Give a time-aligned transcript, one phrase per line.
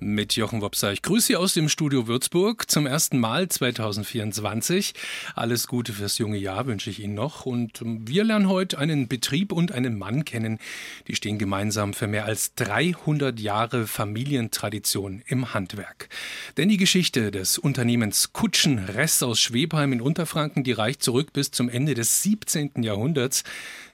[0.00, 0.92] Mit Jochen Wopser.
[0.92, 4.94] Ich grüße Sie aus dem Studio Würzburg zum ersten Mal 2024.
[5.34, 7.46] Alles Gute fürs junge Jahr wünsche ich Ihnen noch.
[7.46, 10.60] Und ähm, wir lernen heute einen Betrieb und einen Mann kennen.
[11.08, 16.08] Die stehen gemeinsam für mehr als 300 Jahre Familientradition im Handwerk.
[16.56, 21.50] Denn die Geschichte des Unternehmens Kutschen Rest aus Schwebheim in Unterfranken, die reicht zurück bis
[21.50, 22.84] zum Ende des 17.
[22.84, 23.42] Jahrhunderts.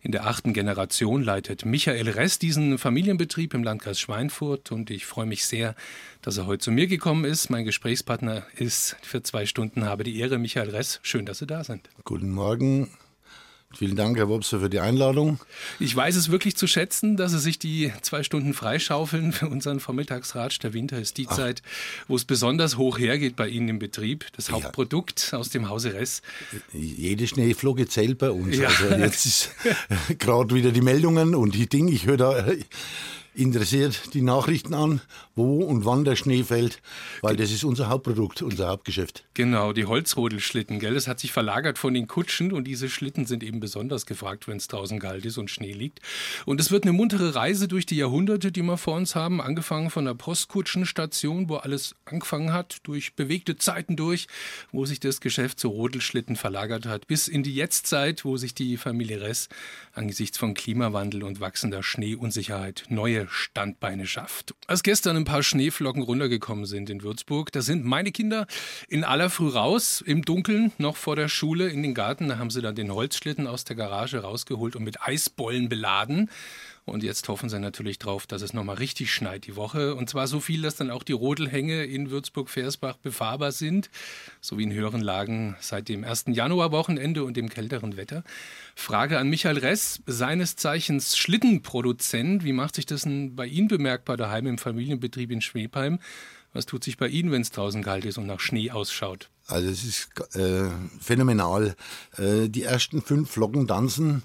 [0.03, 5.25] In der achten Generation leitet Michael Rest diesen Familienbetrieb im Landkreis Schweinfurt und ich freue
[5.25, 5.75] mich sehr,
[6.23, 7.51] dass er heute zu mir gekommen ist.
[7.51, 11.01] Mein Gesprächspartner ist für zwei Stunden, habe die Ehre, Michael Ress.
[11.03, 11.89] Schön, dass Sie da sind.
[12.05, 12.89] Guten Morgen.
[13.77, 15.41] Vielen Dank, Herr Wobser, für die Einladung.
[15.81, 19.81] Ich weiß es wirklich zu schätzen, dass Sie sich die zwei Stunden freischaufeln für unseren
[19.81, 20.61] Vormittagsratsch.
[20.61, 21.37] Der Winter ist die Ach.
[21.37, 21.63] Zeit,
[22.07, 24.27] wo es besonders hoch hergeht bei Ihnen im Betrieb.
[24.37, 25.39] Das Hauptprodukt ja.
[25.39, 26.23] aus dem Hause Ress.
[26.73, 28.57] Jede Schneeflocke zählt bei uns.
[28.57, 28.69] Ja.
[28.69, 29.51] Also jetzt ist
[30.19, 31.91] gerade wieder die Meldungen und die Dinge.
[31.91, 32.47] Ich höre da
[33.35, 35.01] interessiert die Nachrichten an,
[35.35, 36.81] wo und wann der Schnee fällt,
[37.21, 39.25] weil das ist unser Hauptprodukt, unser Hauptgeschäft.
[39.35, 40.95] Genau, die Holzrodelschlitten, gell?
[40.95, 44.57] Das hat sich verlagert von den Kutschen und diese Schlitten sind eben besonders gefragt, wenn
[44.57, 46.01] es draußen kalt ist und Schnee liegt.
[46.47, 49.91] Und es wird eine muntere Reise durch die Jahrhunderte, die wir vor uns haben, angefangen
[49.91, 54.29] von der Postkutschenstation, wo alles angefangen hat, durch bewegte Zeiten durch,
[54.71, 58.77] wo sich das Geschäft zu Rodelschlitten verlagert hat, bis in die Jetztzeit, wo sich die
[58.77, 59.49] Familie Ress
[59.93, 64.55] angesichts von Klimawandel und wachsender Schneeunsicherheit neue Standbeine schafft.
[64.67, 68.47] Als gestern ein paar Schneeflocken runtergekommen sind in Würzburg, da sind meine Kinder
[68.89, 72.29] in aller Früh raus, im Dunkeln, noch vor der Schule in den Garten.
[72.29, 76.31] Da haben sie dann den Holzschlitten aus der Garage rausgeholt und mit Eisbollen beladen.
[76.87, 79.95] Und jetzt hoffen sie natürlich drauf, dass es nochmal richtig schneit die Woche.
[79.95, 83.89] Und zwar so viel, dass dann auch die Rodelhänge in Würzburg-Versbach befahrbar sind,
[84.43, 86.27] so wie in höheren Lagen seit dem 1.
[86.29, 88.23] Januarwochenende und dem kälteren Wetter.
[88.75, 92.45] Frage an Michael Ress, seines Zeichens Schlittenproduzent.
[92.45, 96.01] Wie macht sich das denn bei Ihnen bemerkbar daheim im Familienbetrieb in Schwebheim?
[96.53, 99.31] Was tut sich bei Ihnen, wenn es draußen kalt ist und nach Schnee ausschaut?
[99.47, 101.75] Also es ist äh, phänomenal.
[102.17, 104.23] Äh, die ersten fünf Flocken tanzen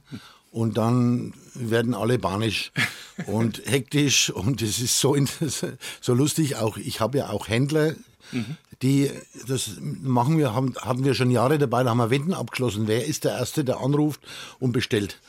[0.51, 2.71] und dann werden alle banisch
[3.27, 5.15] und hektisch und es ist so,
[6.01, 6.55] so lustig.
[6.55, 7.93] Auch ich habe ja auch Händler,
[8.31, 8.57] mhm.
[8.81, 9.11] die
[9.47, 12.87] das machen wir, haben, hatten wir schon Jahre dabei, da haben wir Wenden abgeschlossen.
[12.87, 14.21] Wer ist der Erste, der anruft
[14.59, 15.19] und bestellt?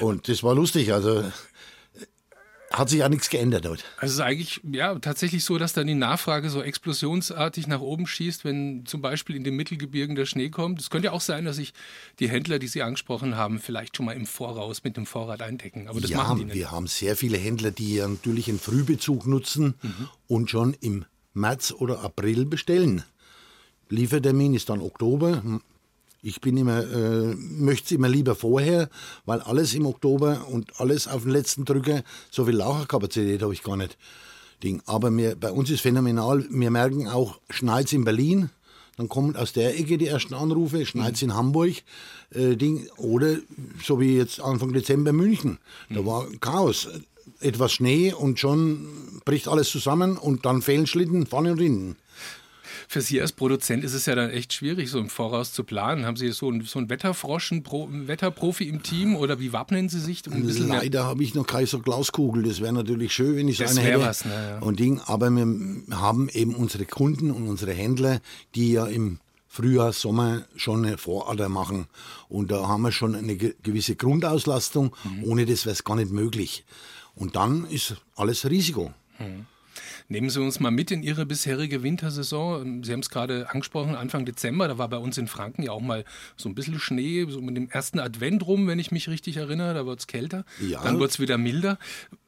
[0.00, 0.92] Und das war lustig.
[0.92, 1.24] Also
[2.76, 3.84] hat sich ja nichts geändert dort.
[3.96, 8.06] Also es ist eigentlich ja tatsächlich so, dass dann die Nachfrage so explosionsartig nach oben
[8.06, 10.80] schießt, wenn zum Beispiel in den Mittelgebirgen der Schnee kommt.
[10.80, 11.72] Es könnte ja auch sein, dass sich
[12.18, 15.88] die Händler, die Sie angesprochen haben, vielleicht schon mal im Voraus mit dem Vorrat eindecken.
[15.88, 16.54] Aber das ja, machen die nicht.
[16.54, 20.08] Wir haben sehr viele Händler, die natürlich einen Frühbezug nutzen mhm.
[20.26, 23.04] und schon im März oder April bestellen.
[23.88, 25.42] Liefertermin ist dann Oktober,
[26.26, 28.90] ich bin immer, äh, möchte es immer lieber vorher,
[29.26, 33.62] weil alles im Oktober und alles auf den letzten Drücker, so viel Lagerkapazität habe ich
[33.62, 33.96] gar nicht.
[34.60, 34.82] Ding.
[34.86, 38.50] Aber wir, bei uns ist phänomenal, wir merken auch, schneit in Berlin,
[38.96, 41.74] dann kommen aus der Ecke die ersten Anrufe, schneit in Hamburg,
[42.30, 43.36] äh, Ding, oder
[43.84, 45.58] so wie jetzt Anfang Dezember München,
[45.90, 46.88] da war Chaos.
[47.38, 51.96] Etwas Schnee und schon bricht alles zusammen und dann fehlen Schlitten vorne und hinten
[52.88, 56.06] für Sie als Produzent ist es ja dann echt schwierig, so im Voraus zu planen.
[56.06, 59.52] Haben Sie so einen, so einen Wetterfrosch, einen, Pro, einen Wetterprofi im Team oder wie
[59.52, 60.22] wappnen Sie sich?
[60.26, 62.42] Um Leider habe ich noch keine so Glaskugel.
[62.44, 64.00] Das wäre natürlich schön, wenn ich das so eine hätte.
[64.00, 64.58] Was, ne, ja.
[64.60, 65.00] und Ding.
[65.06, 65.46] Aber wir
[65.96, 68.20] haben eben unsere Kunden und unsere Händler,
[68.54, 69.18] die ja im
[69.48, 71.86] Frühjahr, Sommer schon eine Vorader machen.
[72.28, 74.94] Und da haben wir schon eine gewisse Grundauslastung.
[75.04, 75.24] Mhm.
[75.24, 76.64] Ohne das wäre es gar nicht möglich.
[77.14, 78.92] Und dann ist alles Risiko.
[79.18, 79.46] Mhm.
[80.08, 82.84] Nehmen Sie uns mal mit in Ihre bisherige Wintersaison.
[82.84, 85.80] Sie haben es gerade angesprochen, Anfang Dezember, da war bei uns in Franken ja auch
[85.80, 86.04] mal
[86.36, 89.74] so ein bisschen Schnee, so mit dem ersten Advent rum, wenn ich mich richtig erinnere,
[89.74, 90.44] da wird es kälter.
[90.60, 90.82] Ja.
[90.82, 91.78] Dann wird es wieder milder.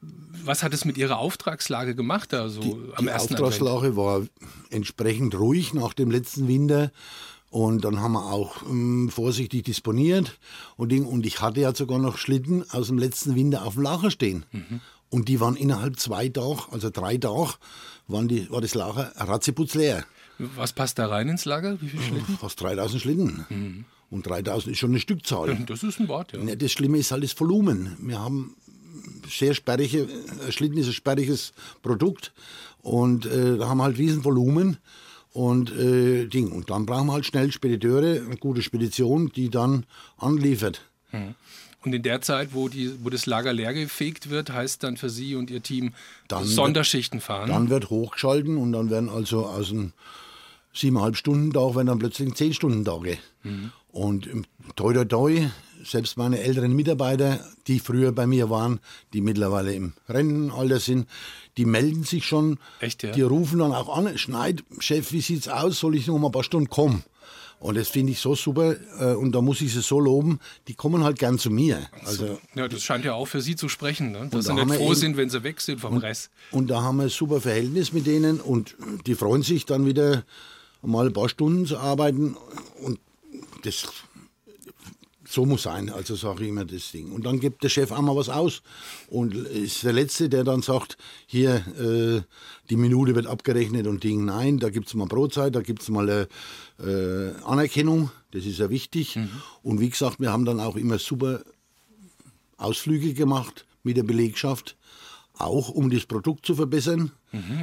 [0.01, 3.95] Was hat es mit Ihrer Auftragslage gemacht da so die, am die ersten Auftragslage Advent?
[3.95, 4.21] war
[4.69, 6.91] entsprechend ruhig nach dem letzten Winter.
[7.49, 10.37] Und dann haben wir auch ähm, vorsichtig disponiert.
[10.77, 14.11] Und, und ich hatte ja sogar noch Schlitten aus dem letzten Winter auf dem Lager
[14.11, 14.45] stehen.
[14.51, 14.81] Mhm.
[15.09, 17.53] Und die waren innerhalb zwei Tage, also drei Tage,
[18.07, 20.05] waren die, war das Lager ratzeputz leer.
[20.37, 21.81] Was passt da rein ins Lager?
[21.81, 22.37] Wie viele Schlitten?
[22.37, 23.45] Fast 3000 Schlitten.
[23.49, 23.85] Mhm.
[24.09, 25.57] Und 3000 ist schon eine Stückzahl.
[25.67, 26.55] Das ist ein Wort, ja.
[26.55, 27.95] Das Schlimme ist halt das Volumen.
[27.99, 28.55] Wir haben
[29.29, 30.07] sehr sperrige,
[30.49, 32.33] Schlitten ist ein sperriges Produkt
[32.81, 34.77] und äh, da haben wir halt riesen Volumen
[35.33, 36.51] und äh, Ding.
[36.51, 39.85] Und dann brauchen wir halt schnell Spediteure, eine gute Spedition, die dann
[40.17, 40.81] anliefert.
[41.11, 41.35] Mhm.
[41.83, 45.09] Und in der Zeit, wo, die, wo das Lager leer gefegt wird, heißt dann für
[45.09, 45.93] Sie und Ihr Team
[46.27, 47.49] dann Sonderschichten fahren?
[47.49, 49.93] Dann wird hochgeschalten und dann werden also aus einem
[50.73, 53.17] siebeneinhalb Stunden Tag werden dann plötzlich zehn Stunden Tage.
[53.43, 53.71] Mhm.
[53.91, 54.29] Und
[54.75, 55.47] toi toi toi,
[55.83, 58.79] selbst meine älteren Mitarbeiter, die früher bei mir waren,
[59.13, 61.07] die mittlerweile im Rentenalter sind,
[61.57, 62.59] die melden sich schon.
[62.79, 63.11] Echt, ja?
[63.11, 65.79] Die rufen dann auch an, Schneid, Chef, wie sieht's aus?
[65.79, 67.03] Soll ich noch mal ein paar Stunden kommen?
[67.59, 70.75] Und das finde ich so super äh, und da muss ich sie so loben, die
[70.75, 71.89] kommen halt gern zu mir.
[72.05, 74.29] Also, ja, das scheint ja auch für Sie zu sprechen, ne?
[74.31, 76.29] dass da Sie haben nicht froh sind, wenn Sie weg sind vom Rest.
[76.51, 78.75] und da haben wir ein super Verhältnis mit denen und
[79.05, 80.23] die freuen sich dann wieder
[80.81, 82.37] mal ein paar Stunden zu arbeiten
[82.81, 82.99] und
[83.63, 83.87] das
[85.29, 87.11] so muss sein, also sage ich immer das Ding.
[87.11, 88.63] Und dann gibt der Chef auch mal was aus
[89.09, 90.97] und ist der Letzte, der dann sagt,
[91.27, 92.21] hier, äh,
[92.69, 96.83] die Minute wird abgerechnet und Ding, nein, da gibt's mal Brotzeit, da gibt's mal äh,
[96.83, 99.17] äh, Anerkennung, das ist ja wichtig.
[99.63, 101.41] Und wie gesagt, wir haben dann auch immer super
[102.57, 104.77] Ausflüge gemacht mit der Belegschaft,
[105.37, 107.11] auch um das Produkt zu verbessern.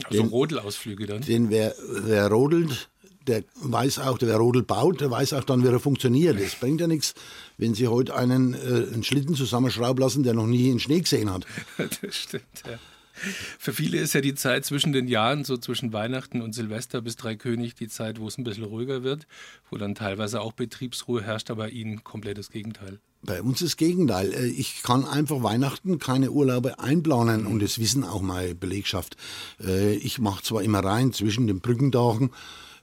[0.04, 1.22] Also Rodelausflüge dann.
[1.22, 2.88] Denn wer, wer rodelt,
[3.26, 6.38] der weiß auch, wer Rodel baut, der weiß auch dann, wie er funktioniert.
[6.38, 7.14] Es bringt ja nichts,
[7.58, 11.32] wenn Sie heute einen, äh, einen Schlitten zusammenschrauben lassen, der noch nie einen Schnee gesehen
[11.32, 11.46] hat.
[12.02, 12.78] Das stimmt, ja.
[13.58, 17.16] Für viele ist ja die Zeit zwischen den Jahren, so zwischen Weihnachten und Silvester bis
[17.16, 19.26] Dreikönig, die Zeit, wo es ein bisschen ruhiger wird,
[19.70, 22.98] wo dann teilweise auch Betriebsruhe herrscht, aber Ihnen komplett das Gegenteil.
[23.22, 24.32] Bei uns das Gegenteil.
[24.32, 29.16] Äh, Ich kann einfach Weihnachten keine Urlaube einplanen und das wissen auch meine Belegschaft.
[29.60, 32.30] Äh, Ich mache zwar immer rein zwischen den Brückentagen,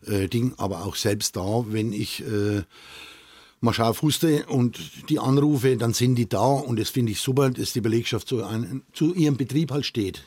[0.05, 2.23] äh, Ding, aber auch selbst da, wenn ich
[3.63, 7.49] mal scharf huste und die anrufe, dann sind die da und das finde ich super,
[7.49, 10.23] dass die Belegschaft zu, einem, zu ihrem Betrieb halt steht.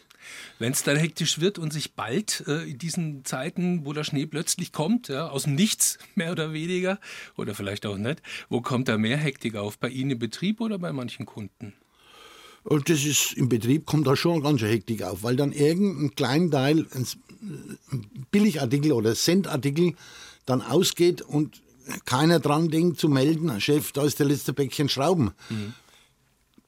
[0.58, 4.26] Wenn es dann hektisch wird und sich bald äh, in diesen Zeiten, wo der Schnee
[4.26, 6.98] plötzlich kommt, ja, aus dem Nichts mehr oder weniger,
[7.36, 9.78] oder vielleicht auch nicht, wo kommt da mehr Hektik auf?
[9.78, 11.74] Bei Ihnen im Betrieb oder bei manchen Kunden?
[12.64, 16.14] Und das ist im Betrieb kommt da schon ganz schön Hektik auf, weil dann irgendein
[16.16, 17.18] kleinen Teil, ein S-
[17.92, 19.94] ein Billigartikel oder Centartikel
[20.46, 21.60] dann ausgeht und
[22.04, 25.32] keiner dran denkt zu melden, Chef, da ist der letzte Päckchen Schrauben.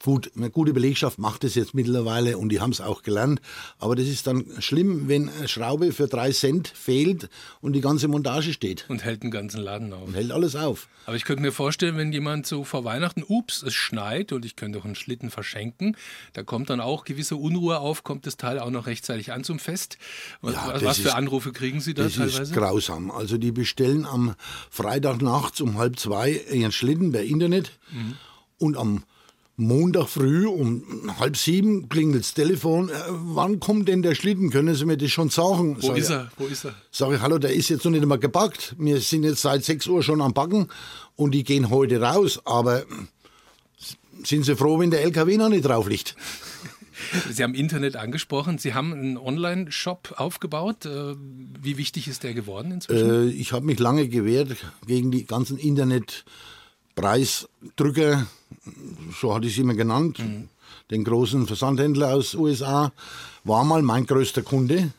[0.05, 3.41] Gut, eine gute Belegschaft macht das jetzt mittlerweile und die haben es auch gelernt.
[3.81, 7.29] Aber das ist dann schlimm, wenn eine Schraube für drei Cent fehlt
[7.61, 8.85] und die ganze Montage steht.
[8.89, 10.07] Und hält den ganzen Laden auf.
[10.07, 10.87] Und hält alles auf.
[11.07, 14.55] Aber ich könnte mir vorstellen, wenn jemand so vor Weihnachten, ups, es schneit und ich
[14.55, 15.97] könnte auch einen Schlitten verschenken,
[16.33, 19.59] da kommt dann auch gewisse Unruhe auf, kommt das Teil auch noch rechtzeitig an zum
[19.59, 19.99] Fest.
[20.43, 22.43] Was, Ja, was, das für ist- Anrufe kriegen Sie da Das teilweise?
[22.43, 23.11] ist grausam.
[23.11, 24.37] Also die bestellen am
[24.71, 28.15] Freitag nachts um halb zwei ihren Schlitten per Internet Mhm.
[28.59, 29.03] und am
[29.61, 30.85] Montag früh um
[31.19, 32.91] halb sieben klingelt das Telefon.
[32.91, 34.51] Äh, wann kommt denn der Schlitten?
[34.51, 35.77] Können Sie mir das schon sagen?
[35.81, 36.31] Wo Sag ist er?
[36.37, 36.75] Wo ist er?
[36.93, 38.77] Sag ich, hallo, der ist jetzt noch nicht einmal gepackt.
[38.79, 40.69] Wir sind jetzt seit 6 Uhr schon am Backen
[41.17, 42.41] und die gehen heute raus.
[42.45, 42.85] Aber
[44.23, 46.15] sind Sie froh, wenn der LKW noch nicht drauf liegt?
[47.29, 48.59] Sie haben Internet angesprochen.
[48.59, 50.87] Sie haben einen Online-Shop aufgebaut.
[50.87, 51.17] Äh,
[51.61, 53.29] Wie wichtig ist der geworden inzwischen?
[53.29, 54.57] Äh, ich habe mich lange gewehrt
[54.87, 55.59] gegen die ganzen
[56.99, 58.27] Internetpreisdrücker,
[59.21, 60.21] so hatte ich sie immer genannt.
[60.91, 62.93] Den großen Versandhändler aus USA
[63.45, 64.91] war mal mein größter Kunde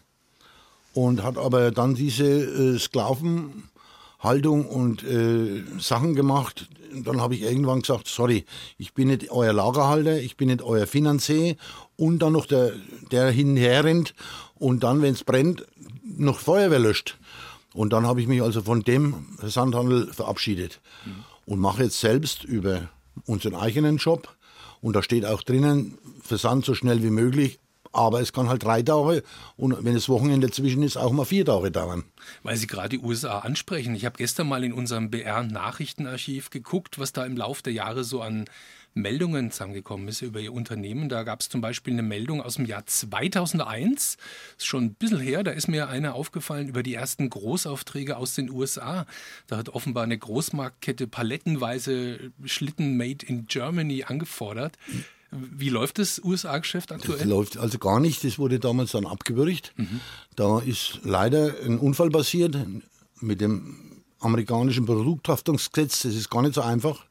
[0.93, 6.69] und hat aber dann diese äh, Sklavenhaltung und äh, Sachen gemacht.
[6.93, 8.45] Dann habe ich irgendwann gesagt, sorry,
[8.77, 11.55] ich bin nicht euer Lagerhalter, ich bin nicht euer Finanzier
[11.97, 12.71] und dann noch der,
[13.11, 14.15] der hinher rennt
[14.57, 15.65] und dann, wenn es brennt,
[16.03, 17.17] noch Feuerwehr löscht.
[17.73, 20.79] Und dann habe ich mich also von dem Versandhandel verabschiedet
[21.49, 22.89] und mache jetzt selbst über
[23.25, 24.37] unseren eigenen Shop.
[24.81, 27.59] Und da steht auch drinnen, Versand so schnell wie möglich.
[27.91, 29.23] Aber es kann halt drei Tage
[29.57, 32.03] und wenn das Wochenende dazwischen ist, auch mal vier Tage dauern.
[32.43, 33.95] Weil Sie gerade die USA ansprechen.
[33.95, 38.21] Ich habe gestern mal in unserem BR-Nachrichtenarchiv geguckt, was da im Laufe der Jahre so
[38.21, 38.45] an
[38.93, 41.09] Meldungen zusammengekommen ist über Ihr Unternehmen.
[41.09, 44.17] Da gab es zum Beispiel eine Meldung aus dem Jahr 2001.
[44.57, 45.43] Ist schon ein bisschen her.
[45.43, 49.05] Da ist mir einer aufgefallen über die ersten Großaufträge aus den USA.
[49.47, 54.77] Da hat offenbar eine Großmarktkette palettenweise Schlitten made in Germany angefordert.
[55.31, 57.27] Wie läuft das USA-Geschäft Das aktuell?
[57.27, 58.23] läuft also gar nicht.
[58.23, 59.73] Das wurde damals dann abgewürgt.
[60.35, 62.57] Da ist leider ein Unfall passiert
[63.21, 66.01] mit dem amerikanischen Produkthaftungsgesetz.
[66.01, 67.05] Das ist gar nicht so einfach.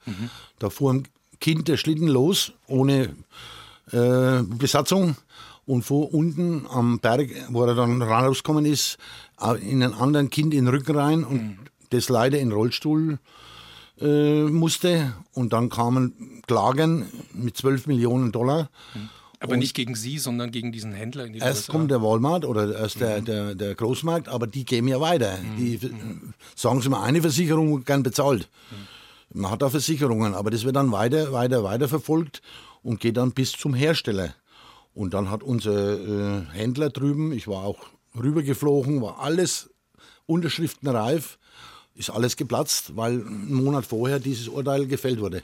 [0.58, 1.04] Da fuhr ein
[1.40, 3.14] Kind der Schlitten los ohne
[3.92, 5.16] äh, Besatzung
[5.66, 8.98] und fuhr unten am Berg, wo er dann rausgekommen ist,
[9.60, 11.58] in einen anderen Kind in den Rücken rein und
[11.90, 13.18] das leider in den Rollstuhl
[14.00, 15.14] äh, musste.
[15.32, 18.70] Und dann kamen Klagen mit 12 Millionen Dollar.
[19.40, 21.72] Aber nicht gegen Sie, sondern gegen diesen Händler in den Erst USA.
[21.72, 25.38] kommt der Walmart oder erst der, der, der Großmarkt, aber die gehen ja weiter.
[25.56, 25.78] Die
[26.56, 28.48] sagen Sie mal, eine Versicherung gern bezahlt.
[29.30, 32.42] Man hat da Versicherungen, aber das wird dann weiter, weiter, weiter verfolgt
[32.82, 34.34] und geht dann bis zum Hersteller.
[34.94, 37.78] Und dann hat unser äh, Händler drüben, ich war auch
[38.18, 39.70] rübergeflogen, war alles
[40.26, 41.38] unterschriftenreif,
[41.94, 45.42] ist alles geplatzt, weil einen Monat vorher dieses Urteil gefällt wurde.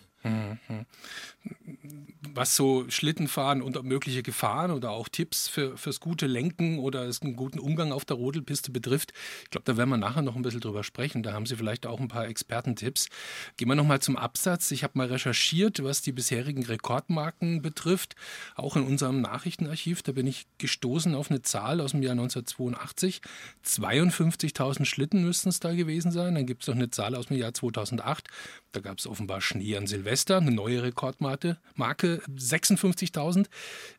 [2.35, 7.37] Was so Schlittenfahren und mögliche Gefahren oder auch Tipps für, fürs gute Lenken oder einen
[7.37, 9.12] guten Umgang auf der Rodelpiste betrifft.
[9.45, 11.23] Ich glaube, da werden wir nachher noch ein bisschen drüber sprechen.
[11.23, 13.09] Da haben Sie vielleicht auch ein paar Expertentipps.
[13.57, 14.71] Gehen wir nochmal zum Absatz.
[14.71, 18.17] Ich habe mal recherchiert, was die bisherigen Rekordmarken betrifft.
[18.57, 23.21] Auch in unserem Nachrichtenarchiv, da bin ich gestoßen auf eine Zahl aus dem Jahr 1982.
[23.64, 26.35] 52.000 Schlitten müssten es da gewesen sein.
[26.35, 28.29] Dann gibt es noch eine Zahl aus dem Jahr 2008.
[28.75, 33.47] Da gab es offenbar Schnee an Silvester, eine neue Rekordmarke, Marke 56.000.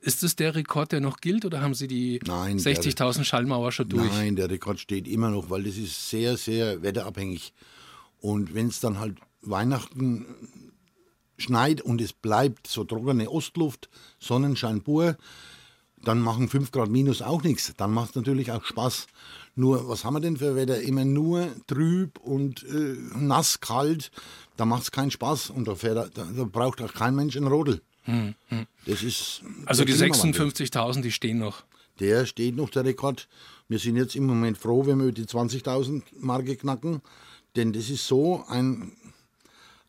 [0.02, 4.12] Ist es der Rekord, der noch gilt oder haben Sie die 60.000 Schallmauer schon durch?
[4.12, 7.54] Nein, der Rekord steht immer noch, weil das ist sehr, sehr wetterabhängig.
[8.20, 10.26] Und wenn es dann halt Weihnachten
[11.38, 13.90] schneit und es bleibt so trockene Ostluft,
[14.20, 15.16] Sonnenschein pur,
[16.04, 17.74] dann machen 5 Grad minus auch nichts.
[17.78, 19.08] Dann macht es natürlich auch Spaß.
[19.56, 20.82] Nur, was haben wir denn für Wetter?
[20.82, 24.12] Immer nur trüb und äh, nass, kalt.
[24.58, 27.48] Da macht es keinen Spaß und da, fährt, da, da, braucht auch kein Mensch einen
[27.48, 27.82] Rodel.
[28.04, 28.68] Hm, hm.
[28.86, 29.42] Das ist.
[29.66, 31.64] Also die 56.000, die stehen noch.
[32.00, 33.30] Der steht noch, der Rekord.
[33.70, 37.02] Wir sind jetzt im Moment froh, wenn wir die 20.000 Marke knacken.
[37.56, 38.92] Denn das ist so ein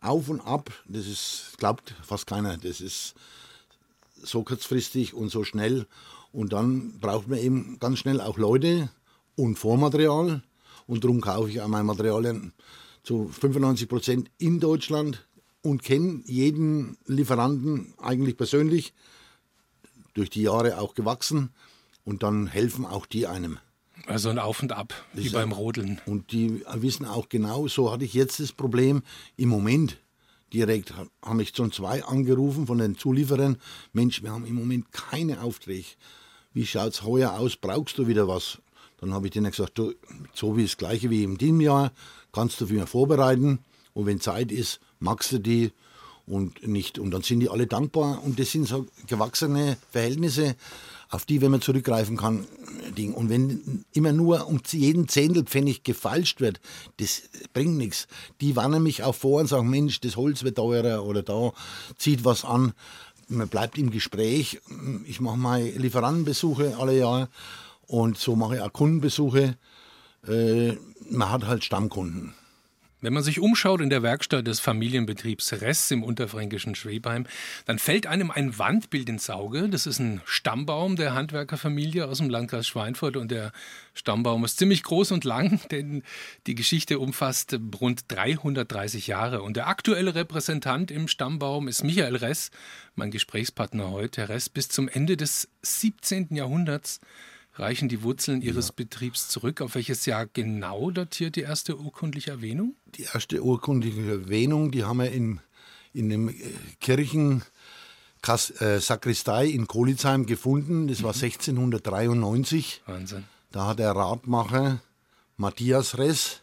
[0.01, 2.57] Auf und Ab, das ist, glaubt fast keiner.
[2.57, 3.15] Das ist
[4.23, 5.87] so kurzfristig und so schnell.
[6.33, 8.91] Und dann braucht man eben ganz schnell auch Leute
[9.37, 10.43] und Vormaterial.
[10.87, 12.53] Und darum kaufe ich auch meine Materialien
[13.03, 15.27] zu 95 Prozent in Deutschland
[15.63, 18.93] und kenne jeden Lieferanten eigentlich persönlich,
[20.15, 21.51] durch die Jahre auch gewachsen.
[22.05, 23.59] Und dann helfen auch die einem.
[24.07, 26.01] Also ein Auf und Ab, wie beim Rodeln.
[26.07, 29.03] Und die wissen auch genau, so hatte ich jetzt das Problem
[29.37, 29.99] im Moment
[30.53, 33.59] direkt haben mich schon zwei angerufen von den Zulieferern.
[33.93, 35.89] Mensch, wir haben im Moment keine Aufträge.
[36.53, 37.57] Wie schaut es heuer aus?
[37.57, 38.59] Brauchst du wieder was?
[39.01, 39.93] Dann habe ich denen gesagt, du,
[40.33, 41.93] so wie das gleiche wie im diesem Jahr,
[42.33, 43.61] kannst du für mich vorbereiten.
[43.95, 45.73] Und wenn Zeit ist, magst du die
[46.27, 46.99] und nicht.
[46.99, 48.23] Und dann sind die alle dankbar.
[48.25, 50.57] Und das sind so gewachsene Verhältnisse
[51.09, 52.47] auf die, wenn man zurückgreifen kann,
[52.97, 53.15] Ding.
[53.15, 56.61] Und wenn immer nur um jeden Zehntelpfennig gefalscht wird,
[56.97, 57.23] das
[57.53, 58.09] bringt nichts.
[58.41, 61.53] Die warnen mich auch vor und sagen, Mensch, das Holz wird teurer oder da
[61.97, 62.73] zieht was an.
[63.29, 64.61] Man bleibt im Gespräch.
[65.05, 67.29] Ich mache mal Lieferantenbesuche alle Jahre
[67.87, 69.57] und so mache ich auch Kundenbesuche.
[70.27, 70.73] Äh,
[71.11, 72.35] man hat halt Stammkunden.
[73.03, 77.27] Wenn man sich umschaut in der Werkstatt des Familienbetriebs Ress im unterfränkischen Schwebheim,
[77.67, 79.69] dann fällt einem ein Wandbild ins Auge.
[79.69, 83.53] Das ist ein Stammbaum der Handwerkerfamilie aus dem Landkreis Schweinfurt und der
[83.93, 86.03] Stammbaum ist ziemlich groß und lang, denn
[86.47, 89.43] die Geschichte umfasst rund 330 Jahre.
[89.43, 92.51] Und der aktuelle Repräsentant im Stammbaum ist Michael Ress,
[92.95, 94.23] mein Gesprächspartner heute.
[94.23, 96.35] Herr Ress, bis zum Ende des 17.
[96.35, 97.01] Jahrhunderts
[97.59, 98.75] reichen die Wurzeln Ihres ja.
[98.77, 99.61] Betriebs zurück.
[99.61, 102.75] Auf welches Jahr genau datiert die erste urkundliche Erwähnung?
[102.97, 105.41] Die erste urkundliche Erwähnung, die haben wir in,
[105.93, 106.35] in dem äh,
[106.81, 107.43] Kirchen
[108.27, 110.89] äh, Sakristei in Kolitzheim gefunden.
[110.89, 112.83] Das war 1693.
[112.87, 112.93] Mhm.
[112.93, 113.25] Wahnsinn.
[113.53, 114.81] Da hat der Ratmacher
[115.37, 116.43] Matthias Ress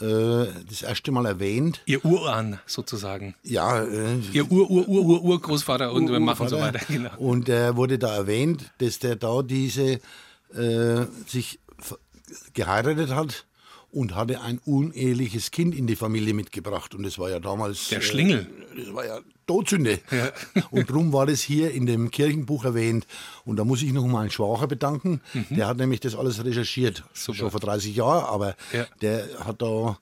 [0.00, 1.82] äh, das erste Mal erwähnt.
[1.84, 3.34] Ihr Urahn sozusagen.
[3.42, 3.82] Ja.
[3.82, 6.80] Äh, Ihr Ur-Ur-Ur-Ur-Urgroßvater und wir machen so weiter.
[6.88, 7.10] Genau.
[7.18, 10.00] Und er wurde da erwähnt, dass der da diese
[10.54, 11.60] äh, sich
[12.54, 13.46] geheiratet hat
[13.90, 16.94] und hatte ein uneheliches Kind in die Familie mitgebracht.
[16.94, 17.88] Und das war ja damals.
[17.88, 18.46] Der Schlingel.
[18.74, 20.00] Äh, das war ja Todsünde.
[20.10, 20.32] Ja.
[20.70, 23.06] Und darum war das hier in dem Kirchenbuch erwähnt.
[23.44, 25.20] Und da muss ich noch mal einen Schwacher bedanken.
[25.34, 25.56] Mhm.
[25.56, 27.04] Der hat nämlich das alles recherchiert.
[27.12, 27.38] Super.
[27.38, 28.24] Schon vor 30 Jahren.
[28.24, 28.86] Aber ja.
[29.02, 29.98] der hat da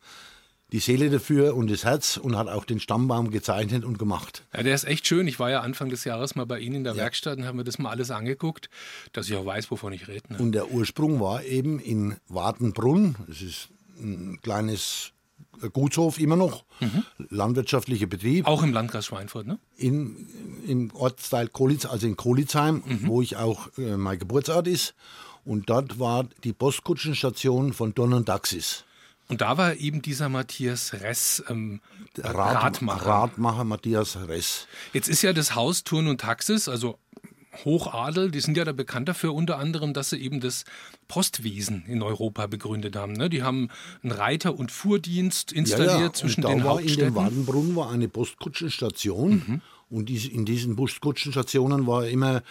[0.72, 4.44] die Seele dafür und das Herz und hat auch den Stammbaum gezeichnet und gemacht.
[4.54, 5.26] Ja, der ist echt schön.
[5.26, 7.02] Ich war ja Anfang des Jahres mal bei Ihnen in der ja.
[7.02, 8.70] Werkstatt und habe mir das mal alles angeguckt,
[9.12, 10.32] dass ich auch weiß, wovon ich rede.
[10.32, 10.38] Ne?
[10.38, 13.16] Und der Ursprung war eben in Wartenbrunn.
[13.26, 13.68] Das ist
[14.00, 15.12] ein kleines
[15.72, 17.04] Gutshof immer noch, mhm.
[17.28, 18.46] landwirtschaftlicher Betrieb.
[18.46, 19.58] Auch im Landkreis Schweinfurt, ne?
[19.76, 20.26] In,
[20.66, 23.06] Im Ortsteil Kolitz, also in Kolitzheim, mhm.
[23.06, 24.94] wo ich auch äh, mein Geburtsort ist.
[25.44, 28.84] Und dort war die Postkutschenstation von Don und Daxis.
[29.30, 31.80] Und da war eben dieser Matthias Ress ähm,
[32.18, 33.06] Rat, Radmacher.
[33.06, 34.66] Radmacher Matthias Ress.
[34.92, 36.98] Jetzt ist ja das Haus Turn und Taxis, also
[37.64, 40.64] Hochadel, die sind ja da bekannt dafür unter anderem, dass sie eben das
[41.08, 43.12] Postwesen in Europa begründet haben.
[43.12, 43.30] Ne?
[43.30, 43.68] Die haben
[44.02, 46.12] einen Reiter- und Fuhrdienst installiert ja, ja.
[46.12, 47.08] zwischen und den war Hauptstädten.
[47.08, 49.60] In dem Wadenbrunn war eine Postkutschenstation mhm.
[49.90, 52.42] und in diesen Postkutschenstationen war immer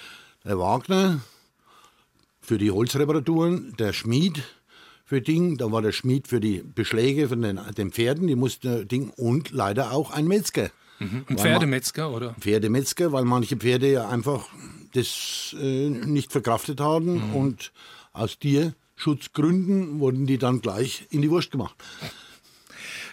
[0.45, 1.19] der Wagner
[2.41, 4.43] für die Holzreparaturen, der Schmied
[5.09, 8.85] für Ding, da war der Schmied für die Beschläge von den, den Pferden, die musste
[8.85, 10.69] Ding und leider auch ein Metzger.
[10.99, 11.25] Mhm.
[11.27, 12.35] Ein Pferdemetzger, oder?
[12.39, 14.45] Pferdemetzger, weil manche Pferde ja einfach
[14.93, 17.35] das äh, nicht verkraftet haben mhm.
[17.35, 17.71] und
[18.13, 21.75] aus Tierschutzgründen wurden die dann gleich in die Wurst gemacht.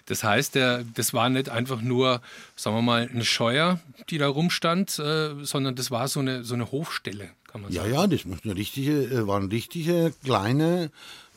[0.07, 2.21] Das heißt, der, das war nicht einfach nur,
[2.55, 6.55] sagen wir mal, eine Scheuer, die da rumstand, äh, sondern das war so eine, so
[6.55, 7.95] eine Hofstelle, kann man Ja, sagen.
[7.95, 10.91] ja, das muss eine richtige, äh, war eine richtige kleine,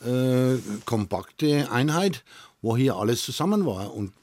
[0.05, 2.23] äh, kompakte Einheit,
[2.61, 3.93] wo hier alles zusammen war.
[3.93, 4.13] Und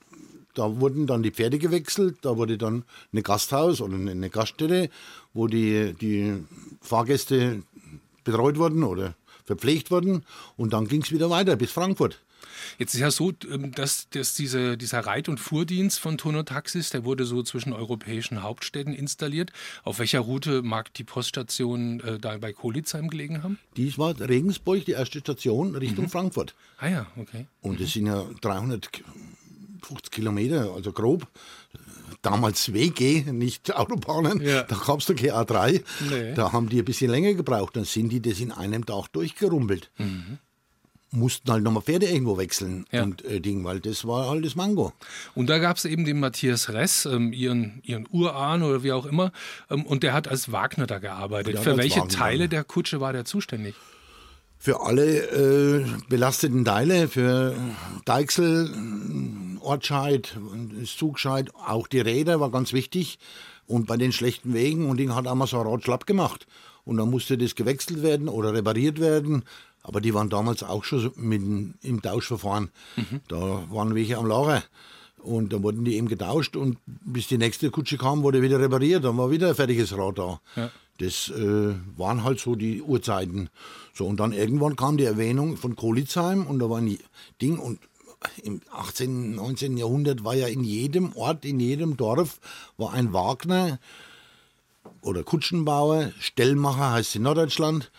[0.54, 4.90] da wurden dann die Pferde gewechselt, da wurde dann eine Gasthaus oder eine, eine Gaststätte,
[5.34, 6.34] wo die, die
[6.80, 7.62] Fahrgäste
[8.24, 10.24] betreut wurden oder verpflegt wurden.
[10.56, 12.20] Und dann ging es wieder weiter bis Frankfurt.
[12.78, 16.90] Jetzt ist ja so, ähm, dass, dass diese, dieser Reit- und Fuhrdienst von Tono Taxis,
[16.90, 19.52] der wurde so zwischen europäischen Hauptstädten installiert.
[19.84, 23.58] Auf welcher Route mag die Poststation äh, da bei Kolitzheim gelegen haben?
[23.76, 26.54] Dies war Regensburg, die erste Station Richtung Frankfurt.
[26.78, 27.46] Ah ja, okay.
[27.60, 31.26] Und das sind ja 350 Kilometer, also grob.
[32.22, 34.40] Damals WG, nicht Autobahnen.
[34.40, 34.62] Ja.
[34.64, 35.82] Da gab es doch keine A3.
[36.10, 36.34] Nee.
[36.34, 37.76] Da haben die ein bisschen länger gebraucht.
[37.76, 39.90] Dann sind die das in einem Tag durchgerumpelt.
[41.12, 43.04] Mussten halt nochmal Pferde irgendwo wechseln Ja.
[43.04, 44.92] und äh, Ding, weil das war halt das Mango.
[45.34, 49.06] Und da gab es eben den Matthias Ress, ähm, ihren, ihren Urahn oder wie auch
[49.06, 49.32] immer,
[49.70, 51.58] ähm, und der hat als Wagner da gearbeitet.
[51.60, 52.12] Für welche Wagner.
[52.12, 53.74] Teile der Kutsche war der zuständig?
[54.58, 57.54] Für alle äh, belasteten Teile, für
[58.04, 58.70] Deichsel,
[59.60, 60.36] Ortscheid,
[60.96, 63.18] Zugscheid, auch die Räder war ganz wichtig.
[63.66, 66.46] Und bei den schlechten Wegen, und Ding hat ein Rad schlapp gemacht.
[66.84, 69.44] Und dann musste das gewechselt werden oder repariert werden.
[69.86, 71.42] Aber die waren damals auch schon mit
[71.82, 72.70] im Tauschverfahren.
[73.28, 74.64] Da waren welche am Lager.
[75.18, 79.04] Und dann wurden die eben getauscht und bis die nächste Kutsche kam, wurde wieder repariert.
[79.04, 80.40] Dann war wieder ein fertiges Rad da.
[80.98, 83.48] Das äh, waren halt so die Uhrzeiten.
[83.94, 86.98] So, und dann irgendwann kam die Erwähnung von Kolitzheim und da war ein
[87.40, 87.78] Ding und
[88.42, 89.76] im 18., 19.
[89.76, 92.40] Jahrhundert war ja in jedem Ort, in jedem Dorf
[92.76, 93.78] war ein Wagner
[95.02, 97.92] oder Kutschenbauer, Stellmacher heißt es in Norddeutschland.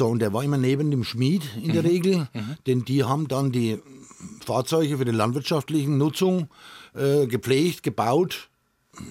[0.00, 2.26] So, und der war immer neben dem Schmied in der Regel,
[2.66, 3.78] denn die haben dann die
[4.42, 6.48] Fahrzeuge für die landwirtschaftliche Nutzung
[6.94, 8.48] äh, gepflegt, gebaut,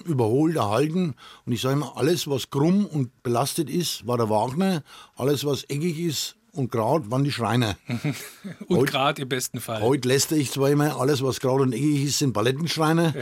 [0.04, 1.14] überholt, erhalten.
[1.46, 4.82] Und ich sage immer, alles, was krumm und belastet ist, war der Wagner.
[5.14, 7.76] Alles, was eckig ist und gerade, waren die Schreiner.
[8.66, 9.80] Und Heute- gerade im besten Fall.
[9.82, 13.12] Heute lässt ich zwar immer, alles was gerade und eckig ist, sind Palettenschreiner,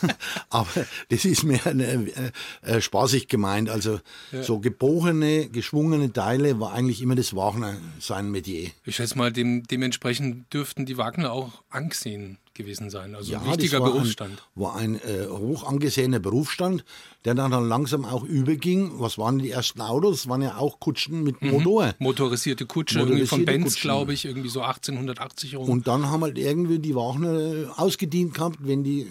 [0.50, 0.68] aber
[1.08, 2.30] das ist mir eine, äh,
[2.62, 3.68] äh, spaßig gemeint.
[3.70, 4.00] Also
[4.42, 8.70] so gebogene, geschwungene Teile war eigentlich immer das Wagner sein Metier.
[8.84, 13.14] Ich schätze mal, dem, dementsprechend dürften die Wagner auch angesehen gewesen sein.
[13.14, 14.32] Also ein das wichtiger war Berufsstand.
[14.32, 16.84] Ein, war ein äh, hoch angesehener Berufsstand,
[17.24, 18.92] der dann, dann langsam auch überging.
[18.98, 20.22] Was waren die ersten Autos?
[20.22, 21.94] Das waren ja auch Kutschen mit Motor.
[21.98, 25.68] Motorisierte Kutsche, irgendwie von Motorisierte Benz, glaube ich, irgendwie so 1880 rum.
[25.68, 29.06] Und dann haben halt irgendwie die Wagner äh, ausgedient gehabt, wenn die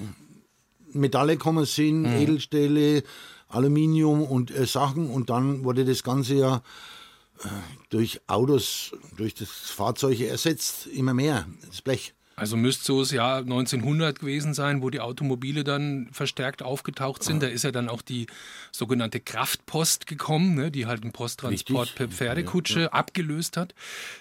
[0.92, 2.22] Metalle kommen sind, Mhm.
[2.22, 3.04] Edelstähle,
[3.50, 5.10] Aluminium und äh, Sachen.
[5.10, 6.62] Und dann wurde das Ganze ja
[7.44, 7.48] äh,
[7.90, 12.14] durch Autos, durch das Fahrzeug ersetzt, immer mehr, das Blech.
[12.38, 17.42] Also müsste so das Jahr 1900 gewesen sein, wo die Automobile dann verstärkt aufgetaucht sind.
[17.42, 18.28] Da ist ja dann auch die
[18.74, 21.96] sogenannte Kraftpost gekommen, ne, die halt den Posttransport Richtig.
[21.96, 23.74] per Pferdekutsche abgelöst hat.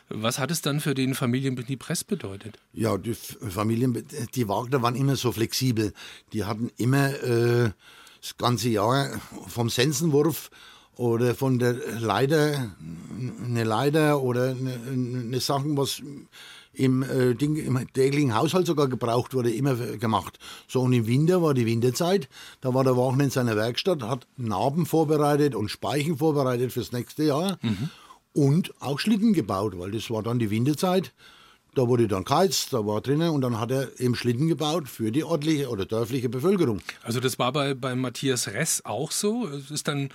[0.08, 2.58] Was hat es dann für den Familienbetrieb Press bedeutet?
[2.72, 5.92] Ja, die Familien, die Wagner waren immer so flexibel.
[6.32, 7.70] Die hatten immer äh,
[8.20, 10.50] das ganze Jahr vom Sensenwurf
[10.96, 12.70] oder von der Leiter,
[13.44, 16.00] eine Leiter oder eine, eine Sachen, was
[16.74, 20.38] im, äh, Ding, im täglichen Haushalt sogar gebraucht wurde, immer gemacht.
[20.68, 22.28] So, und im Winter war die Winterzeit,
[22.60, 27.24] da war der Wagner in seiner Werkstatt, hat Narben vorbereitet und Speichen vorbereitet fürs nächste
[27.24, 27.58] Jahr
[28.32, 31.12] und auch Schlitten gebaut, weil das war dann die Winterzeit.
[31.74, 35.10] Da wurde dann geheizt, da war drinnen und dann hat er eben Schlitten gebaut für
[35.10, 36.80] die örtliche oder dörfliche Bevölkerung.
[37.02, 39.48] Also das war bei, bei Matthias Ress auch so.
[39.48, 40.10] Es ist dann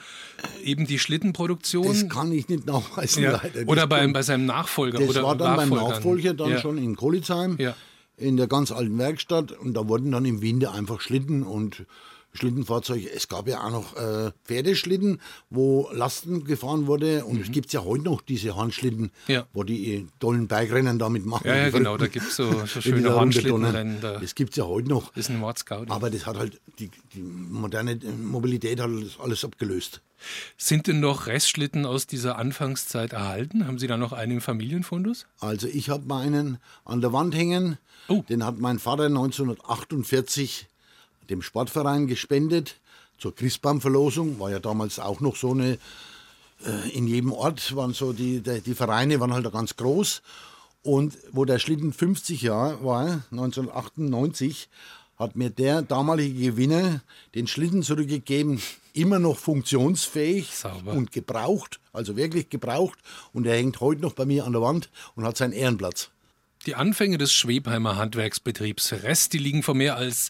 [0.63, 1.87] eben die Schlittenproduktion.
[1.87, 3.41] Das kann ich nicht nachweisen, ja.
[3.43, 3.69] leider.
[3.69, 4.99] Oder bei, bei seinem Nachfolger.
[4.99, 5.69] Das oder war dann beim.
[5.69, 6.59] Nachfolger dann ja.
[6.59, 7.75] schon in Kolitzheim, Ja.
[8.17, 9.51] in der ganz alten Werkstatt.
[9.51, 11.85] Und da wurden dann im Winter einfach Schlitten und
[12.33, 13.11] Schlittenfahrzeuge.
[13.11, 17.25] Es gab ja auch noch äh, Pferdeschlitten, wo Lasten gefahren wurde.
[17.25, 19.09] Und es gibt ja heute noch diese Handschlitten, Mhm.
[19.27, 19.47] Ja.
[19.53, 21.47] wo die äh, tollen Bergrennen damit machen.
[21.47, 23.99] Ja, ja, genau, da gibt es so, so schöne Handschlittenrennen.
[24.01, 25.15] Da Das gibt es ja heute noch.
[25.15, 25.85] ist ein Mordscout.
[25.89, 30.01] Aber das hat halt, die, die moderne Mobilität hat das alles abgelöst.
[30.57, 33.65] Sind denn noch Restschlitten aus dieser Anfangszeit erhalten?
[33.65, 35.25] Haben Sie da noch einen im Familienfundus?
[35.39, 37.77] Also ich habe meinen an der Wand hängen.
[38.09, 38.23] Oh.
[38.27, 40.67] Den hat mein Vater 1948
[41.29, 42.75] dem Sportverein gespendet
[43.17, 44.39] zur Christbaumverlosung.
[44.39, 45.77] War ja damals auch noch so eine,
[46.65, 50.21] äh, in jedem Ort waren so die, die, die Vereine waren halt da ganz groß.
[50.81, 54.69] Und wo der Schlitten 50 Jahre war, 1998,
[55.17, 57.01] hat mir der damalige Gewinner
[57.35, 58.61] den Schlitten zurückgegeben,
[58.93, 60.93] immer noch funktionsfähig Sauber.
[60.93, 62.97] und gebraucht, also wirklich gebraucht.
[63.33, 66.09] Und er hängt heute noch bei mir an der Wand und hat seinen Ehrenplatz.
[66.65, 70.29] Die Anfänge des Schwebheimer Handwerksbetriebs Rest, die liegen vor mehr als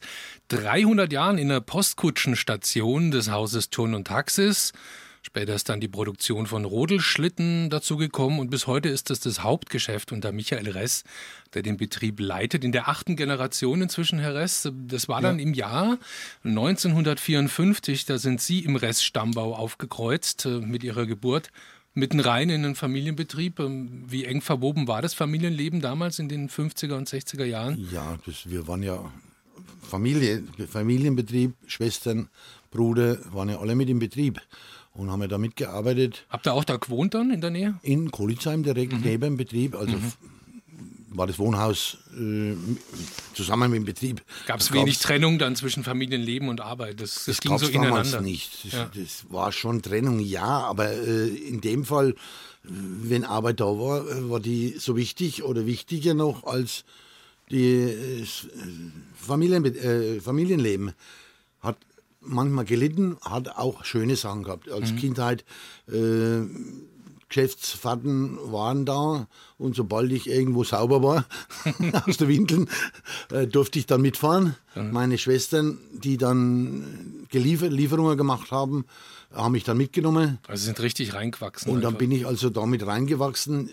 [0.50, 4.72] 300 Jahren in der Postkutschenstation des Hauses Turn und Taxis.
[5.24, 10.12] Später ist dann die Produktion von Rodelschlitten dazugekommen und bis heute ist es das Hauptgeschäft
[10.12, 11.04] unter Michael Ress,
[11.56, 12.63] der den Betrieb leitet.
[12.63, 14.70] In der achten Generation inzwischen, Herr Ress.
[14.88, 15.44] Das war dann ja.
[15.44, 15.98] im Jahr
[16.44, 18.06] 1954.
[18.06, 21.50] Da sind Sie im Ress-Stammbau aufgekreuzt äh, mit Ihrer Geburt
[22.00, 23.60] mitten rein in einen Familienbetrieb.
[23.60, 27.88] Ähm, wie eng verwoben war das Familienleben damals in den 50er und 60er Jahren?
[27.92, 29.12] Ja, das, wir waren ja
[29.82, 32.30] Familie, Familienbetrieb, Schwestern,
[32.72, 34.42] Bruder, waren ja alle mit im Betrieb
[34.94, 36.26] und haben ja da mitgearbeitet.
[36.30, 37.76] Habt ihr auch da gewohnt dann in der Nähe?
[37.82, 39.02] In Kolitzheim direkt mhm.
[39.02, 39.76] neben dem Betrieb.
[39.76, 40.14] Also mhm
[41.12, 42.56] war das Wohnhaus äh,
[43.34, 44.22] zusammen mit dem Betrieb.
[44.45, 47.02] Gab es wenig Trennung dann zwischen Familienleben und Arbeit?
[47.02, 48.04] Das, das, das ging so ineinander.
[48.04, 48.65] damals nicht.
[48.65, 48.91] Das, ja.
[48.93, 52.15] das, war schon Trennung, ja, aber äh, in dem Fall,
[52.63, 56.84] wenn Arbeit da war, äh, war die so wichtig oder wichtiger noch als
[57.50, 58.26] die äh,
[59.15, 60.93] Familien, äh, Familienleben.
[61.62, 61.78] Hat
[62.22, 64.69] manchmal gelitten, hat auch schöne Sachen gehabt.
[64.69, 64.98] Als mhm.
[64.98, 65.45] Kindheit
[65.88, 66.41] äh,
[67.30, 71.26] Geschäftsfahrten waren da und sobald ich irgendwo sauber war
[72.08, 72.68] aus der Winkeln,
[73.32, 74.56] äh, durfte ich dann mitfahren.
[74.76, 74.92] Mhm.
[74.92, 78.86] Meine Schwestern, die dann geliefert, Lieferungen gemacht haben,
[79.32, 80.39] haben mich dann mitgenommen.
[80.48, 81.72] Also sind richtig reingewachsen.
[81.72, 83.70] Und dann bin ich also damit reingewachsen.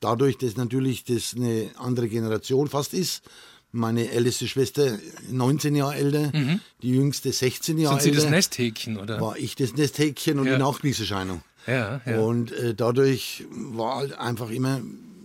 [0.00, 3.22] Dadurch, dass natürlich das eine andere Generation fast ist.
[3.70, 4.98] Meine älteste Schwester
[5.30, 6.60] 19 Jahre älter, mhm.
[6.82, 8.04] die jüngste 16 Jahre älter.
[8.04, 9.20] Sind Sie das Nesthäkchen, oder?
[9.20, 10.54] War ich das Nesthäkchen und ja.
[10.54, 11.42] die Nachkriegserscheinung.
[11.66, 12.20] Ja, ja.
[12.20, 14.80] Und äh, dadurch war halt einfach immer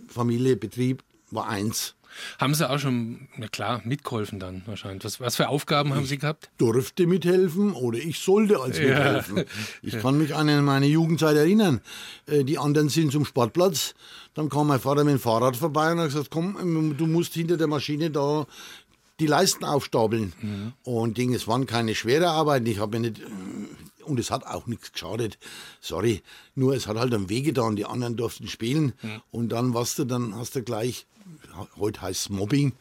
[0.08, 1.94] Familie, Betrieb war eins.
[2.38, 5.04] Haben Sie auch schon, na klar, mitgeholfen dann wahrscheinlich.
[5.04, 6.50] Was, was für Aufgaben ich haben Sie gehabt?
[6.58, 8.84] Durfte mithelfen oder ich sollte als ja.
[8.84, 9.44] mithelfen.
[9.82, 11.80] Ich kann mich an meine Jugendzeit erinnern.
[12.26, 13.94] Äh, die anderen sind zum Sportplatz.
[14.34, 17.56] Dann kam mein Vater mit dem Fahrrad vorbei und hat gesagt, komm, du musst hinter
[17.56, 18.46] der Maschine da
[19.20, 20.32] die Leisten aufstapeln.
[20.40, 20.72] Mhm.
[20.82, 22.66] Und Ding, es waren keine schwere Arbeiten.
[22.66, 23.20] Ich habe nicht
[24.04, 25.38] und es hat auch nichts geschadet.
[25.80, 26.22] Sorry,
[26.54, 27.76] nur es hat halt am Wege getan.
[27.76, 29.22] Die anderen durften spielen mhm.
[29.30, 31.06] und dann warst du, dann hast du gleich,
[31.76, 32.72] heute heißt es Mobbing.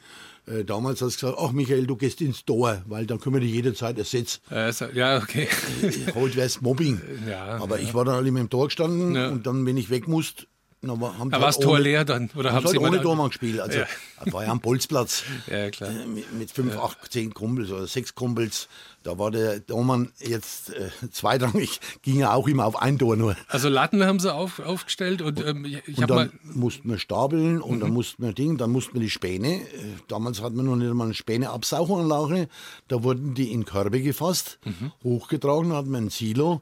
[0.45, 3.41] Äh, damals hast du gesagt, ach Michael, du gehst ins Tor, weil dann können wir
[3.41, 4.41] dich jederzeit ersetzen.
[4.51, 5.47] Äh, ja, okay.
[5.81, 7.01] Äh, heute wäre es Mobbing.
[7.27, 7.87] Ja, Aber ja.
[7.87, 9.29] ich war dann halt immer im Tor gestanden ja.
[9.29, 10.45] und dann, wenn ich weg musste,
[10.83, 12.29] da war das Tor leer dann?
[12.35, 13.59] Oder haben Sie halt ohne Tormann gespielt.
[13.59, 13.87] Also, ja.
[14.25, 15.23] war ja am Bolzplatz.
[15.47, 15.89] ja, klar.
[15.89, 16.83] Äh, mit, mit fünf, ja.
[16.83, 18.67] acht, zehn Kumpels oder sechs Kumpels.
[19.03, 23.35] Da war der Tormann jetzt äh, zweitrangig, ging ja auch immer auf ein Tor nur.
[23.47, 27.61] Also Latten haben sie auf, aufgestellt und ähm, ich und dann mal mussten wir stapeln
[27.61, 27.79] und mhm.
[27.81, 29.65] dann mussten wir Ding, dann mussten wir die Späne, äh,
[30.07, 32.47] damals hatten wir noch nicht mal eine Späne-Absauchanlage,
[32.87, 34.93] da wurden die in Körbe gefasst, mhm.
[35.03, 36.61] hochgetragen, hatten wir ein Silo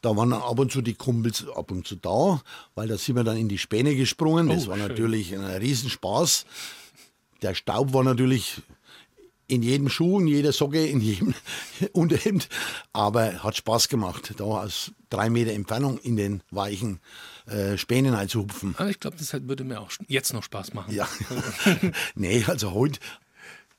[0.00, 2.40] da waren ab und zu die Kumpels ab und zu da,
[2.74, 4.48] weil da sind wir dann in die Späne gesprungen.
[4.48, 4.88] Das oh, war schön.
[4.88, 6.46] natürlich ein Riesenspaß.
[7.42, 8.62] Der Staub war natürlich
[9.50, 11.34] in jedem Schuh, in jeder Socke, in jedem
[11.92, 12.48] Unterhemd.
[12.92, 17.00] Aber hat Spaß gemacht, da aus drei Meter Entfernung in den weichen
[17.46, 18.74] äh, Spänen einzuhupfen.
[18.78, 20.94] Ah, ich glaube, das würde mir auch jetzt noch Spaß machen.
[20.94, 21.08] Ja.
[22.14, 23.00] nee, also heute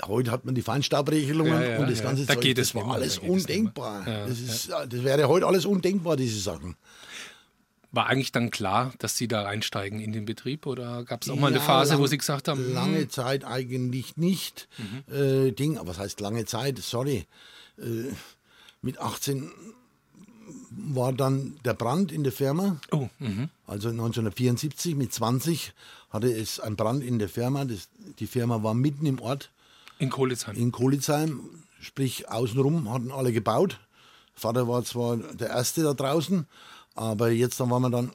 [0.08, 2.44] Heute hat man die Feinstaubregelungen ja, ja, und das ganze da Zeug.
[2.44, 4.04] Geht das war alles undenkbar.
[4.06, 6.76] das, ist, das wäre heute alles undenkbar, diese Sachen.
[7.94, 11.36] War eigentlich dann klar, dass Sie da reinsteigen in den Betrieb oder gab es auch
[11.36, 12.66] mal eine Phase, lang, wo Sie gesagt haben?
[12.66, 12.74] Hm?
[12.74, 14.70] Lange Zeit eigentlich nicht.
[14.78, 15.14] Mhm.
[15.14, 16.78] Äh, Ding, aber was heißt lange Zeit?
[16.78, 17.26] Sorry.
[17.78, 18.14] Äh,
[18.82, 19.52] mit 18
[20.70, 22.78] war dann der Brand in der Firma.
[22.92, 23.50] Oh, mh.
[23.68, 25.74] Also 1974 mit 20
[26.10, 27.66] hatte es einen Brand in der Firma.
[27.66, 29.52] Das, die Firma war mitten im Ort
[30.02, 30.56] in Kolitzheim.
[30.56, 33.80] In Kolitzheim, sprich außenrum hatten alle gebaut.
[34.34, 36.48] Vater war zwar der Erste da draußen,
[36.96, 38.12] aber jetzt dann waren wir dann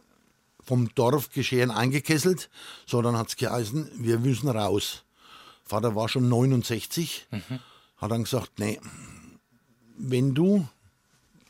[0.62, 2.50] vom Dorf geschehen eingekesselt.
[2.86, 5.04] So, dann hat es geheißen, wir müssen raus.
[5.64, 7.40] Vater war schon 69, mhm.
[7.96, 8.80] hat dann gesagt, nee,
[9.96, 10.66] wenn du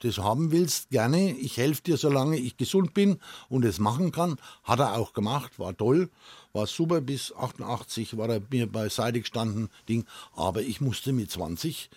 [0.06, 4.36] das haben willst, gerne, ich helfe dir, solange ich gesund bin und es machen kann.
[4.64, 6.08] Hat er auch gemacht, war toll
[6.56, 10.04] war super, bis 88 war er mir beiseite gestanden, Ding.
[10.34, 11.90] Aber ich musste mit 20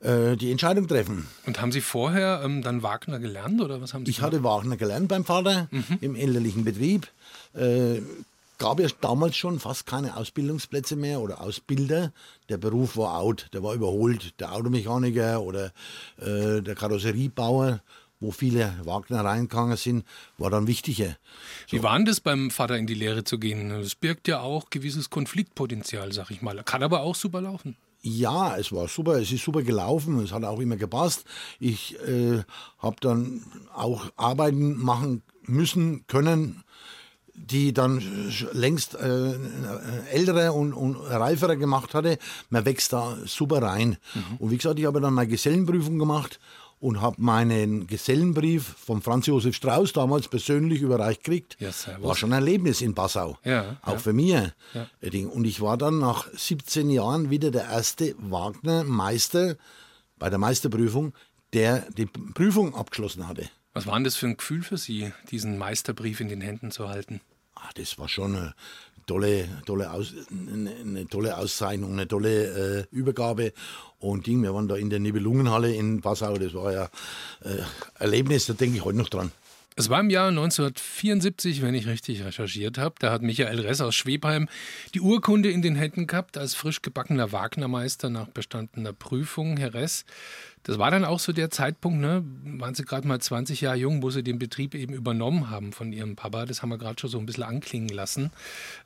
[0.00, 1.28] äh, die Entscheidung treffen.
[1.46, 4.10] Und haben Sie vorher ähm, dann Wagner gelernt oder was haben Sie?
[4.10, 4.32] Ich gemacht?
[4.32, 5.98] hatte Wagner gelernt beim Vater mhm.
[6.00, 7.06] im elterlichen Betrieb.
[7.54, 8.00] Äh,
[8.58, 12.12] gab ja damals schon fast keine Ausbildungsplätze mehr oder Ausbilder.
[12.48, 14.38] Der Beruf war out, der war überholt.
[14.40, 15.72] Der Automechaniker oder
[16.18, 17.80] äh, der Karosseriebauer
[18.20, 20.04] wo viele Wagner reingegangen sind,
[20.38, 21.16] war dann wichtiger.
[21.66, 21.76] So.
[21.76, 23.68] Wie war denn das beim Vater in die Lehre zu gehen?
[23.68, 26.62] Das birgt ja auch gewisses Konfliktpotenzial, sag ich mal.
[26.64, 27.76] Kann aber auch super laufen.
[28.02, 31.24] Ja, es war super, es ist super gelaufen, es hat auch immer gepasst.
[31.58, 32.42] Ich äh,
[32.78, 33.42] habe dann
[33.74, 36.64] auch Arbeiten machen müssen, können,
[37.34, 38.02] die dann
[38.52, 39.34] längst äh,
[40.10, 42.18] ältere und, und reifere gemacht hatte.
[42.50, 43.96] Man wächst da super rein.
[44.14, 44.36] Mhm.
[44.38, 46.38] Und wie gesagt, ich habe dann meine Gesellenprüfung gemacht
[46.80, 51.56] und habe meinen Gesellenbrief von Franz Josef Strauß damals persönlich überreicht gekriegt.
[51.58, 51.70] Ja,
[52.00, 53.38] war schon ein Erlebnis in Passau.
[53.42, 53.98] Ja, auch ja.
[53.98, 54.36] für mich.
[55.32, 59.56] Und ich war dann nach 17 Jahren wieder der erste Wagner-Meister
[60.18, 61.14] bei der Meisterprüfung,
[61.54, 63.48] der die Prüfung abgeschlossen hatte.
[63.74, 66.88] Was war denn das für ein Gefühl für Sie, diesen Meisterbrief in den Händen zu
[66.88, 67.20] halten?
[67.56, 68.54] Ah, das war schon eine
[69.06, 73.52] tolle, tolle, Aus, eine tolle Auszeichnung, eine tolle äh, Übergabe.
[73.98, 76.84] Und Ding, wir waren da in der Nibelungenhalle in Passau, das war ja
[77.42, 77.58] äh,
[77.98, 79.32] Erlebnis, da denke ich heute noch dran.
[79.76, 82.94] Es war im Jahr 1974, wenn ich richtig recherchiert habe.
[83.00, 84.48] Da hat Michael Ress aus Schwebheim
[84.94, 89.56] die Urkunde in den Händen gehabt als frisch gebackener Wagnermeister nach bestandener Prüfung.
[89.56, 90.04] Herr Ress,
[90.62, 92.22] das war dann auch so der Zeitpunkt, ne?
[92.44, 95.92] Waren Sie gerade mal 20 Jahre jung, wo Sie den Betrieb eben übernommen haben von
[95.92, 96.46] Ihrem Papa.
[96.46, 98.30] Das haben wir gerade schon so ein bisschen anklingen lassen.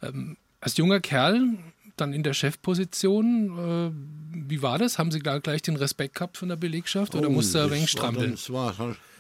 [0.03, 1.51] Ähm, als junger Kerl,
[1.97, 4.99] dann in der Chefposition, äh, wie war das?
[4.99, 7.73] Haben Sie da gleich den Respekt gehabt von der Belegschaft oder oh, musste er ein
[7.73, 8.31] wenig strampeln?
[8.31, 8.75] Das war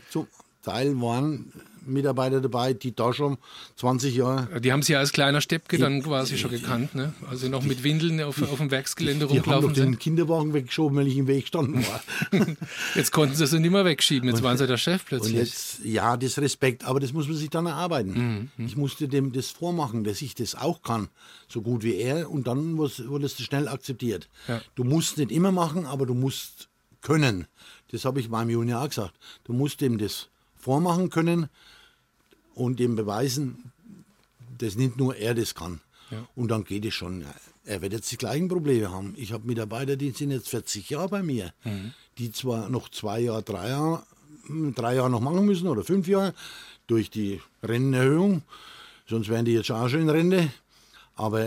[0.09, 0.26] so
[0.62, 1.53] Teil waren
[1.88, 3.38] Mitarbeiter dabei, die da schon
[3.77, 4.61] 20 Jahre.
[4.61, 7.12] Die haben Sie ja als kleiner Steppke dann quasi schon gekannt, ne?
[7.29, 9.77] Also noch mit Windeln auf, auf dem Werksgelände die, die rumgelaufen sind.
[9.77, 12.03] Die haben den Kinderwagen weggeschoben, weil ich im Weg standen war.
[12.94, 15.35] jetzt konnten Sie sie nicht mehr wegschieben, jetzt waren Sie der Chef plötzlich.
[15.35, 18.12] Und jetzt, ja, das Respekt, aber das muss man sich dann erarbeiten.
[18.12, 18.66] Mhm, mhm.
[18.66, 21.09] Ich musste dem das vormachen, dass ich das auch kann,
[21.49, 24.29] so gut wie er, und dann wurde es schnell akzeptiert.
[24.47, 24.61] Ja.
[24.75, 26.68] Du musst nicht immer machen, aber du musst
[27.01, 27.47] können.
[27.90, 29.14] Das habe ich meinem Junior auch gesagt.
[29.44, 30.29] Du musst dem das
[30.68, 31.48] vormachen können
[32.54, 33.72] und ihm beweisen,
[34.59, 35.81] dass nicht nur er das kann.
[36.11, 36.28] Ja.
[36.37, 37.24] Und dann geht es schon.
[37.64, 39.14] Er wird jetzt die gleichen Probleme haben.
[39.16, 41.94] Ich habe Mitarbeiter, die sind jetzt 40 Jahre bei mir, mhm.
[42.18, 44.02] die zwar noch zwei Jahre, drei Jahre,
[44.74, 46.35] drei Jahre noch machen müssen oder fünf Jahre
[46.87, 48.42] durch die Rentenerhöhung,
[49.07, 50.50] sonst wären die jetzt auch schon in Rente.
[51.14, 51.46] Aber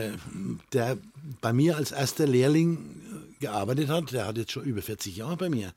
[0.73, 0.97] der
[1.41, 2.79] bei mir als erster Lehrling
[3.39, 5.73] gearbeitet hat, der hat jetzt schon über 40 Jahre bei mir.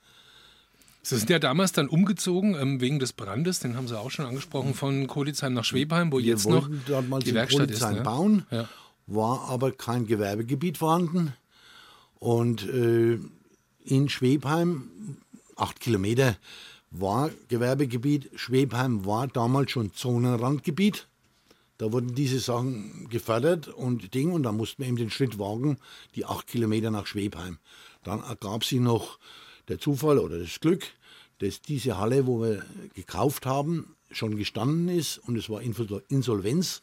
[1.05, 4.25] Sie sind ja damals dann umgezogen ähm, wegen des Brandes, den haben Sie auch schon
[4.25, 7.83] angesprochen, von Kolitzheim nach Schwebheim, wo Wir jetzt noch die Werkstatt ist.
[7.83, 8.01] Ne?
[8.01, 8.67] bauen, ja.
[9.07, 11.35] war aber kein Gewerbegebiet vorhanden.
[12.19, 13.19] Und äh,
[13.85, 15.19] in Schwebheim,
[15.57, 16.38] acht Kilometer,
[16.90, 18.31] war Gewerbegebiet.
[18.35, 21.07] Schwebheim war damals schon Zonenrandgebiet.
[21.77, 25.77] Da wurden diese Sachen gefördert und Ding, und da mussten wir eben den Schritt wagen,
[26.14, 27.59] die acht Kilometer nach Schwebheim.
[28.05, 29.19] Dann ergab sich noch
[29.68, 30.85] der Zufall oder das Glück,
[31.38, 36.83] dass diese Halle, wo wir gekauft haben, schon gestanden ist und es war Insolvenz.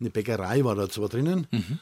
[0.00, 1.78] Eine Bäckerei war da zwar drinnen, mhm.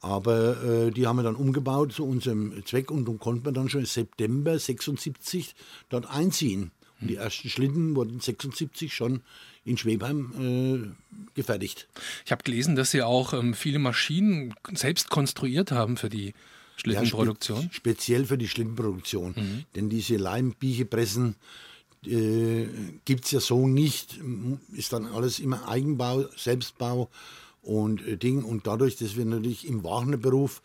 [0.00, 3.68] aber äh, die haben wir dann umgebaut zu unserem Zweck und dann konnten wir dann
[3.68, 5.54] schon im September 76
[5.88, 6.70] dort einziehen.
[7.00, 9.22] Und die ersten Schlitten wurden 76 schon
[9.64, 11.88] in Schwebheim äh, gefertigt.
[12.24, 16.34] Ich habe gelesen, dass Sie auch ähm, viele Maschinen selbst konstruiert haben für die
[16.76, 17.62] Schlittenproduktion?
[17.62, 19.34] Ja, spe speziell für die Schlittenproduktion.
[19.36, 19.64] Mhm.
[19.74, 21.36] Denn diese Leimbiechepressen
[22.06, 22.66] äh,
[23.04, 24.20] gibt es ja so nicht.
[24.72, 27.10] Ist dann alles immer Eigenbau, Selbstbau
[27.62, 28.42] und äh, Ding.
[28.42, 30.62] Und dadurch, dass wir natürlich im Wagnerberuf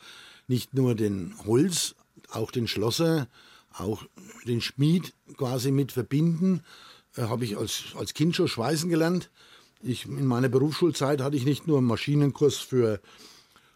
[0.48, 1.95] nicht nur den Holz,
[2.32, 3.28] auch den Schlosser,
[3.74, 4.04] auch
[4.45, 6.62] den Schmied quasi mit verbinden,
[7.15, 9.30] äh, habe ich als, als Kind schon schweißen gelernt.
[9.82, 13.00] Ich, in meiner Berufsschulzeit hatte ich nicht nur einen Maschinenkurs für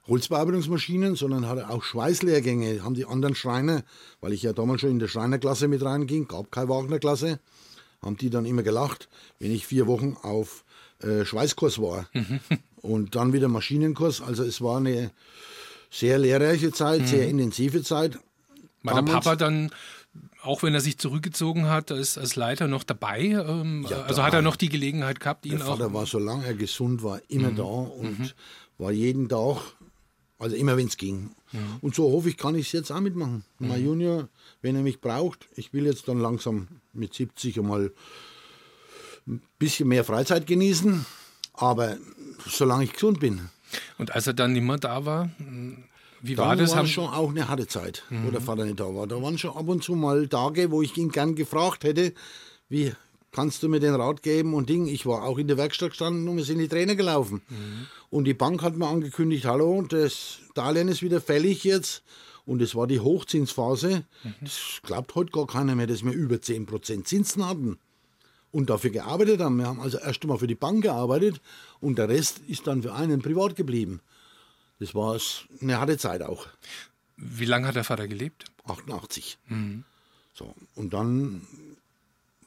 [0.07, 2.83] Holzbearbeitungsmaschinen, sondern hatte auch Schweißlehrgänge.
[2.83, 3.83] Haben die anderen Schreiner,
[4.19, 7.39] weil ich ja damals schon in der Schreinerklasse mit reinging, gab keine Wagnerklasse,
[8.01, 9.07] haben die dann immer gelacht,
[9.39, 10.65] wenn ich vier Wochen auf
[10.99, 12.07] äh, Schweißkurs war.
[12.81, 14.21] Und dann wieder Maschinenkurs.
[14.21, 15.11] Also es war eine
[15.89, 17.07] sehr lehrreiche Zeit, mhm.
[17.07, 18.19] sehr intensive Zeit.
[18.81, 19.71] War der Papa dann
[20.41, 23.21] auch wenn er sich zurückgezogen hat, als, als Leiter noch dabei?
[23.21, 25.77] Ähm, ja, also hat er noch die Gelegenheit gehabt, ihn der auch.
[25.77, 27.55] Vater war, solange er gesund war, immer mhm.
[27.55, 28.29] da und mhm.
[28.77, 29.57] war jeden Tag
[30.39, 31.31] also immer, wenn es ging.
[31.51, 31.59] Ja.
[31.81, 33.45] Und so hoffe ich, kann ich es jetzt auch mitmachen.
[33.59, 33.67] Mhm.
[33.67, 34.29] Mein Junior,
[34.61, 37.91] wenn er mich braucht, ich will jetzt dann langsam mit 70 einmal
[39.27, 41.05] ein bisschen mehr Freizeit genießen,
[41.53, 41.97] aber
[42.45, 43.49] solange ich gesund bin.
[43.97, 45.31] Und als er dann nicht mehr da war,
[46.21, 46.75] wie war dann das?
[46.75, 48.27] War schon auch eine harte Zeit, mhm.
[48.27, 49.07] wo der Vater nicht da war.
[49.07, 52.13] Da waren schon ab und zu mal Tage, wo ich ihn gern gefragt hätte,
[52.69, 52.93] wie
[53.33, 54.87] kannst du mir den Rat geben und Ding.
[54.87, 57.41] Ich war auch in der Werkstatt gestanden und wir sind die Trainer gelaufen.
[57.49, 57.87] Mhm.
[58.09, 62.03] Und die Bank hat mir angekündigt, hallo, das Darlehen ist wieder fällig jetzt.
[62.45, 64.05] Und es war die Hochzinsphase.
[64.23, 64.33] Mhm.
[64.41, 67.79] Das glaubt heute gar keiner mehr, dass wir über 10% Zinsen hatten.
[68.51, 69.57] Und dafür gearbeitet haben.
[69.57, 71.41] Wir haben also erst einmal für die Bank gearbeitet
[71.79, 73.99] und der Rest ist dann für einen privat geblieben.
[74.79, 75.17] Das war
[75.59, 76.45] eine harte Zeit auch.
[77.17, 78.45] Wie lange hat der Vater gelebt?
[78.65, 79.39] 88.
[79.47, 79.85] Mhm.
[80.35, 81.47] So, und dann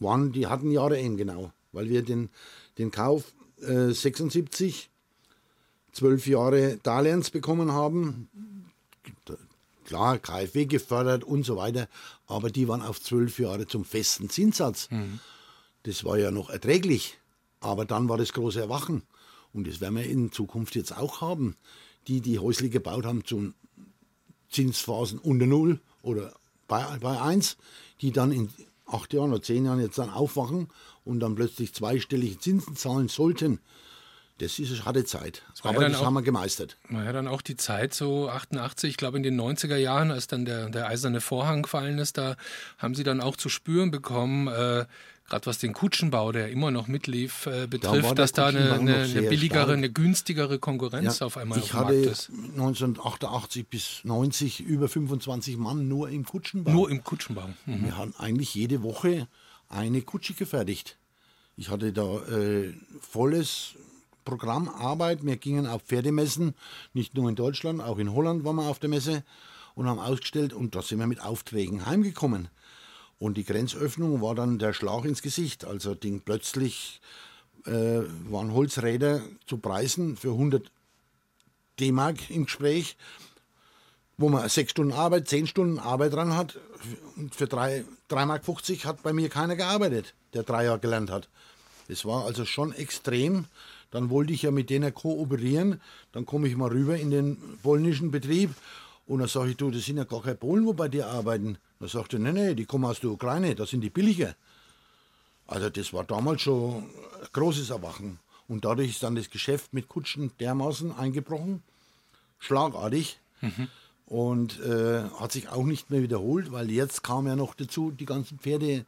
[0.01, 2.31] waren die hatten Jahre eben genau, weil wir den,
[2.79, 4.91] den Kauf äh, 76
[5.93, 8.29] zwölf Jahre Darlehens bekommen haben.
[9.85, 11.89] Klar, KfW gefördert und so weiter,
[12.27, 14.91] aber die waren auf zwölf Jahre zum festen Zinssatz.
[14.91, 15.21] Mhm.
[15.85, 17.19] Das war ja noch erträglich,
[17.61, 19.03] aber dann war das große Erwachen.
[19.53, 21.57] Und das werden wir in Zukunft jetzt auch haben.
[22.09, 23.53] Die, die häuslich gebaut haben zu
[24.51, 26.35] Zinsphasen unter Null oder
[26.69, 27.57] bei, bei 1,
[28.01, 28.51] die dann in
[28.87, 30.69] acht Jahren oder zehn Jahren jetzt dann aufwachen
[31.05, 33.61] und dann plötzlich zweistellige Zinsen zahlen sollten.
[34.39, 35.43] Das ist eine harte Zeit.
[35.51, 36.77] Das Aber das auch, haben wir gemeistert.
[36.91, 40.27] War ja dann auch die Zeit, so 88, ich glaube in den 90er Jahren, als
[40.27, 42.37] dann der, der eiserne Vorhang gefallen ist, da
[42.77, 44.85] haben Sie dann auch zu spüren bekommen, äh,
[45.29, 48.97] gerade was den Kutschenbau, der immer noch mitlief, äh, betrifft, da dass da eine, eine,
[48.97, 49.77] eine billigere, stark.
[49.77, 52.31] eine günstigere Konkurrenz ja, auf einmal ich auf Markt ist.
[52.31, 56.71] 1988 bis 90 über 25 Mann nur im Kutschenbau.
[56.71, 57.49] Nur im Kutschenbau.
[57.67, 57.85] Mhm.
[57.85, 59.29] Wir haben eigentlich jede Woche
[59.69, 60.97] eine Kutsche gefertigt.
[61.57, 63.75] Ich hatte da äh, volles
[64.25, 65.25] Programm Arbeit.
[65.25, 66.55] Wir gingen auf Pferdemessen,
[66.93, 69.25] nicht nur in Deutschland, auch in Holland waren wir auf der Messe
[69.75, 72.49] und haben ausgestellt und da sind wir mit Aufträgen heimgekommen.
[73.19, 75.65] Und die Grenzöffnung war dann der Schlag ins Gesicht.
[75.65, 77.01] Also Ding plötzlich
[77.65, 80.71] äh, waren Holzräder zu Preisen für 100
[81.81, 82.97] D-Mark im Gespräch,
[84.19, 86.59] wo man sechs Stunden Arbeit, zehn Stunden Arbeit dran hat.
[87.17, 91.29] Und für 3,50 Mark 50 hat bei mir keiner gearbeitet, der drei Jahre gelernt hat.
[91.89, 93.47] Das war also schon extrem.
[93.91, 95.81] Dann wollte ich ja mit denen kooperieren.
[96.13, 98.55] Dann komme ich mal rüber in den polnischen Betrieb
[99.07, 101.59] und dann sage ich, du, das sind ja gar keine Polen, wo bei dir arbeiten.
[101.79, 104.35] Dann sagt er, nee, nee, die kommen aus der Ukraine, das sind die billiger.
[105.47, 108.19] Also das war damals schon ein großes Erwachen.
[108.49, 111.63] Und dadurch ist dann das Geschäft mit Kutschen dermaßen eingebrochen,
[112.39, 113.19] schlagartig.
[113.41, 113.69] Mhm.
[114.07, 118.07] Und äh, hat sich auch nicht mehr wiederholt, weil jetzt kam ja noch dazu die
[118.07, 118.85] ganzen Pferde,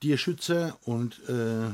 [0.00, 1.70] Tierschützer und äh,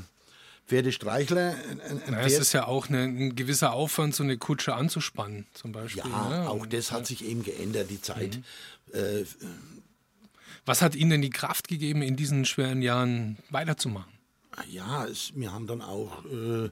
[0.67, 1.55] Pferdestreichler.
[1.71, 2.27] Ein, ein naja, Pferd.
[2.27, 6.03] Es ist ja auch eine, ein gewisser Aufwand, so eine Kutsche anzuspannen, zum Beispiel.
[6.11, 6.51] Ja, ne?
[6.51, 8.39] auch das hat sich eben geändert, die Zeit.
[8.93, 8.99] Mhm.
[8.99, 9.25] Äh,
[10.65, 14.13] was hat Ihnen denn die Kraft gegeben, in diesen schweren Jahren weiterzumachen?
[14.69, 16.71] Ja, es, wir haben dann auch äh,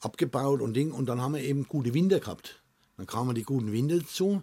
[0.00, 2.60] abgebaut und Ding und dann haben wir eben gute Winter gehabt.
[2.96, 4.42] Dann kamen die guten Winter dazu.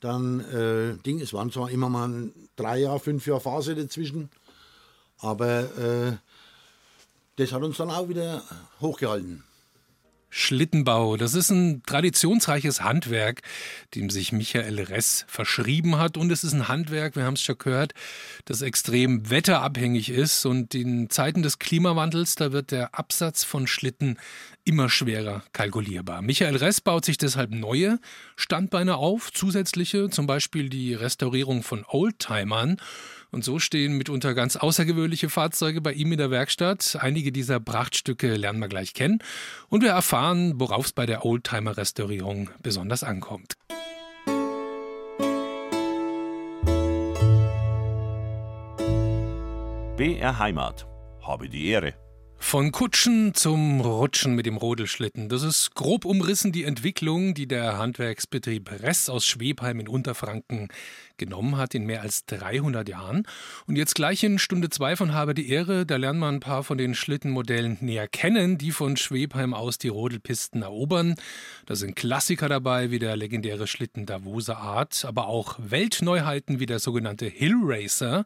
[0.00, 4.30] Dann äh, Ding, es waren zwar immer mal drei Jahr, fünf Jahr Phase dazwischen,
[5.18, 6.16] aber äh,
[7.36, 8.42] das hat uns dann auch wieder
[8.80, 9.42] hochgehalten.
[10.30, 11.16] Schlittenbau.
[11.16, 13.42] Das ist ein traditionsreiches Handwerk,
[13.94, 16.16] dem sich Michael Ress verschrieben hat.
[16.16, 17.94] Und es ist ein Handwerk, wir haben es schon gehört,
[18.44, 20.44] das extrem wetterabhängig ist.
[20.46, 24.18] Und in Zeiten des Klimawandels, da wird der Absatz von Schlitten
[24.64, 26.20] immer schwerer kalkulierbar.
[26.20, 27.98] Michael Ress baut sich deshalb neue
[28.36, 32.76] Standbeine auf, zusätzliche, zum Beispiel die Restaurierung von Oldtimern.
[33.30, 36.96] Und so stehen mitunter ganz außergewöhnliche Fahrzeuge bei ihm in der Werkstatt.
[37.00, 39.18] Einige dieser Prachtstücke lernen wir gleich kennen.
[39.68, 43.56] Und wir erfahren, worauf es bei der Oldtimer-Restaurierung besonders ankommt.
[49.96, 50.86] BR Heimat.
[51.20, 52.07] Habe die Ehre.
[52.40, 55.28] Von Kutschen zum Rutschen mit dem Rodelschlitten.
[55.28, 60.68] Das ist grob umrissen die Entwicklung, die der Handwerksbetrieb Ress aus Schwebheim in Unterfranken
[61.18, 63.24] genommen hat in mehr als 300 Jahren.
[63.66, 66.62] Und jetzt gleich in Stunde 2 von Habe die Ehre, da lernen wir ein paar
[66.62, 71.16] von den Schlittenmodellen näher kennen, die von Schwebheim aus die Rodelpisten erobern.
[71.66, 76.78] Da sind Klassiker dabei, wie der legendäre Schlitten Davoser Art, aber auch Weltneuheiten wie der
[76.78, 78.24] sogenannte Hill Racer.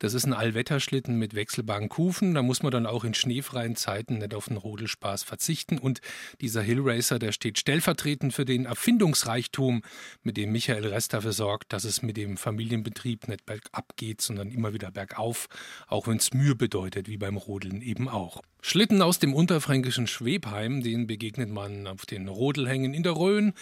[0.00, 2.34] Das ist ein Allwetterschlitten mit wechselbaren Kufen.
[2.34, 3.14] Da muss man dann auch in
[3.52, 5.78] schneefreien Zeiten nicht auf den Rodelspaß verzichten.
[5.78, 6.00] Und
[6.40, 9.82] dieser Hill Racer, der steht stellvertretend für den Erfindungsreichtum,
[10.22, 14.50] mit dem Michael Rest dafür sorgt, dass es mit dem Familienbetrieb nicht bergab geht, sondern
[14.50, 15.48] immer wieder bergauf,
[15.86, 18.42] auch wenn es Mühe bedeutet, wie beim Rodeln eben auch.
[18.64, 23.54] Schlitten aus dem unterfränkischen Schwebheim, den begegnet man auf den Rodelhängen in der Rhön,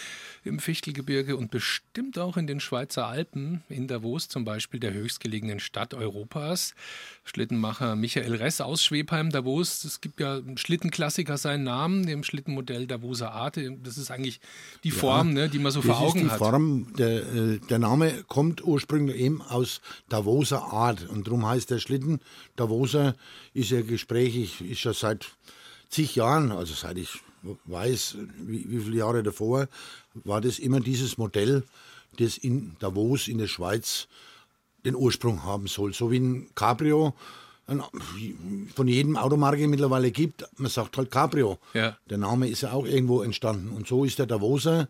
[0.45, 5.59] im Fichtelgebirge und bestimmt auch in den Schweizer Alpen, in Davos zum Beispiel, der höchstgelegenen
[5.59, 6.75] Stadt Europas.
[7.25, 13.33] Schlittenmacher Michael Ress aus Schwebheim, Davos, es gibt ja Schlittenklassiker seinen Namen, dem Schlittenmodell Davoser
[13.33, 13.79] Arte.
[13.83, 14.41] Das ist eigentlich
[14.85, 16.35] die Form, ja, ne, die man so vor Augen hat.
[16.35, 21.71] Die Form, der, äh, der Name kommt ursprünglich eben aus Davoser Art und darum heißt
[21.71, 22.21] der Schlitten
[22.57, 23.17] Davoser,
[23.55, 25.27] ist ja gesprächig, ist ja schon seit
[25.89, 27.21] zig Jahren, also seit ich
[27.65, 29.69] weiß, wie, wie viele Jahre davor,
[30.15, 31.63] war das immer dieses Modell,
[32.19, 34.09] das in Davos in der Schweiz
[34.85, 35.95] den Ursprung haben soll.
[35.95, 37.15] So wie ein Cabrio
[38.75, 40.45] von jedem Automarke mittlerweile gibt.
[40.59, 41.59] Man sagt halt Cabrio.
[41.73, 41.97] Ja.
[42.09, 43.69] Der Name ist ja auch irgendwo entstanden.
[43.69, 44.89] Und so ist der Davoser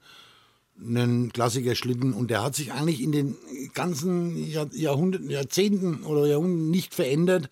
[0.81, 3.37] ein Klassiker Schlitten und der hat sich eigentlich in den
[3.75, 4.35] ganzen
[4.73, 7.51] Jahrhunderten, Jahrzehnten oder Jahrhunderten nicht verändert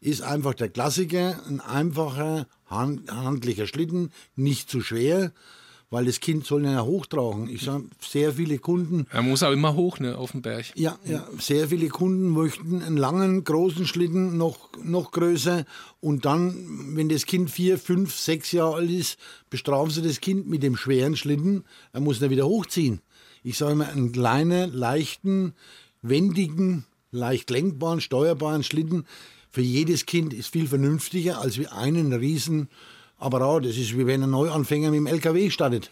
[0.00, 5.32] ist einfach der Klassiker, ein einfacher, handlicher Schlitten, nicht zu schwer,
[5.90, 7.48] weil das Kind soll ja hochtragen.
[7.48, 9.06] Ich sage, sehr viele Kunden.
[9.10, 10.66] Er muss auch immer hoch, ne, auf den Berg.
[10.76, 15.64] Ja, ja, sehr viele Kunden möchten einen langen, großen Schlitten noch, noch größer.
[15.98, 19.18] Und dann, wenn das Kind vier, fünf, sechs Jahre alt ist,
[19.50, 21.64] bestrafen sie das Kind mit dem schweren Schlitten.
[21.92, 23.00] Er muss ihn wieder hochziehen.
[23.42, 25.54] Ich sage immer, einen kleinen, leichten,
[26.02, 29.06] wendigen, leicht lenkbaren, steuerbaren Schlitten
[29.50, 32.68] für jedes Kind ist viel vernünftiger als wie einen riesen
[33.18, 33.64] Apparat.
[33.64, 35.90] Das ist wie wenn ein Neuanfänger mit dem LKW startet.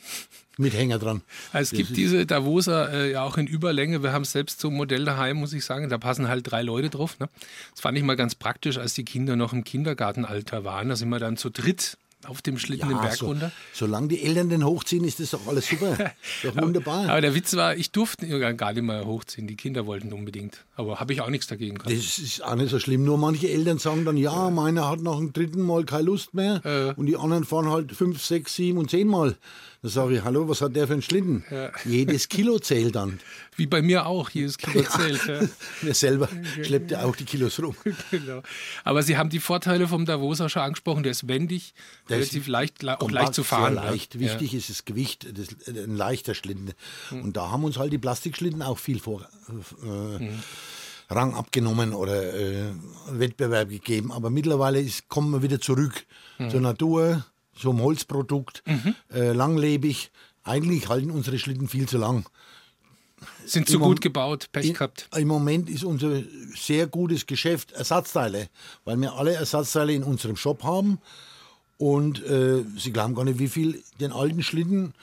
[0.61, 1.23] Mit Hänger dran.
[1.53, 4.03] Es gibt diese Davoser äh, ja auch in Überlänge.
[4.03, 5.89] Wir haben selbst so ein Modell daheim, muss ich sagen.
[5.89, 7.17] Da passen halt drei Leute drauf.
[7.21, 7.29] Ne?
[7.71, 10.89] Das fand ich mal ganz praktisch, als die Kinder noch im Kindergartenalter waren.
[10.89, 11.97] Da sind wir dann zu dritt
[12.29, 13.53] auf dem Schlitten den Berg so, runter.
[13.73, 15.97] Solange die Eltern den hochziehen, ist das doch alles super.
[16.43, 17.09] doch wunderbar.
[17.09, 19.47] Aber, der Witz war, ich durfte gar nicht mehr hochziehen.
[19.47, 20.65] Die Kinder wollten unbedingt.
[20.77, 21.91] Aber habe ich auch nichts dagegen gehabt.
[21.91, 23.05] Das ist auch nicht so schlimm.
[23.05, 26.65] Nur manche Eltern sagen dann, ja, meiner hat nach dem dritten Mal keine Lust mehr.
[26.65, 26.99] Äh.
[26.99, 29.37] Und die anderen fahren halt fünf, sechs, sieben und zehn Mal.
[29.81, 31.45] Da sage ich, hallo, was hat der für einen Schlitten?
[31.53, 31.71] Ja.
[31.85, 33.21] Jedes Kilo zählt dann.
[33.55, 35.25] Wie bei mir auch, jedes Kilo zählt.
[35.27, 35.41] Ja.
[35.83, 36.29] Mir selber
[36.65, 37.77] schleppt ja auch die Kilos rum.
[38.11, 38.43] genau.
[38.83, 41.05] Aber Sie haben die Vorteile vom Davoser schon angesprochen.
[41.05, 41.75] Der ist wendig,
[42.09, 43.75] Der relativ ist leicht, auch leicht zu fahren.
[43.75, 44.17] Leicht.
[44.17, 44.21] Ja.
[44.23, 46.73] Wichtig ist das Gewicht, das, ein leichter Schlitten.
[47.13, 49.29] Und da haben uns halt die Plastikschlitten auch viel vor,
[49.85, 50.29] äh,
[51.15, 52.73] Rang abgenommen oder äh,
[53.11, 54.11] Wettbewerb gegeben.
[54.11, 56.05] Aber mittlerweile ist, kommen wir wieder zurück
[56.51, 57.25] zur Natur,
[57.59, 58.63] zum Holzprodukt,
[59.13, 60.11] äh, langlebig.
[60.45, 62.27] Eigentlich halten unsere Schlitten viel zu lang.
[63.45, 65.09] Sind zu Im gut gebaut, Pech gehabt.
[65.17, 66.23] Im Moment ist unser
[66.55, 68.49] sehr gutes Geschäft Ersatzteile,
[68.85, 70.99] weil wir alle Ersatzteile in unserem Shop haben.
[71.79, 74.95] Und äh, Sie glauben gar nicht, wie viel den alten Schlitten,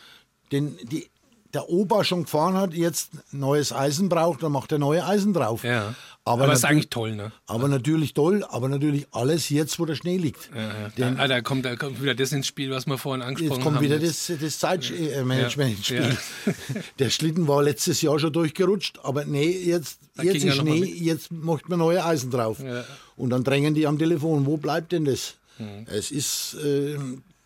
[0.51, 1.09] den die,
[1.55, 5.63] der Opa schon gefahren hat, jetzt neues Eisen braucht, dann macht er neue Eisen drauf.
[5.63, 5.95] Ja.
[6.27, 7.31] Aber, Aber, ist natür- eigentlich toll, ne?
[7.45, 10.49] aber natürlich toll, aber natürlich alles jetzt, wo der Schnee liegt.
[10.55, 13.21] Ja, Denn da, ah, da, kommt, da kommt wieder das ins Spiel, was wir vorhin
[13.21, 13.83] angesprochen Jetzt kommt haben.
[13.85, 16.01] wieder das, das Zeitmanagement ins Ja.
[16.11, 16.55] Spiel.
[16.99, 21.31] Der Schlitten war letztes Jahr schon durchgerutscht, aber nee, jetzt, Da jetzt ist Schnee, jetzt
[21.31, 22.57] macht man neue Eisen drauf.
[22.59, 22.83] Ja.
[23.15, 25.35] Und dann drängen die am Telefon, wo bleibt denn das?
[25.59, 25.85] Mhm.
[25.85, 26.97] Es ist äh,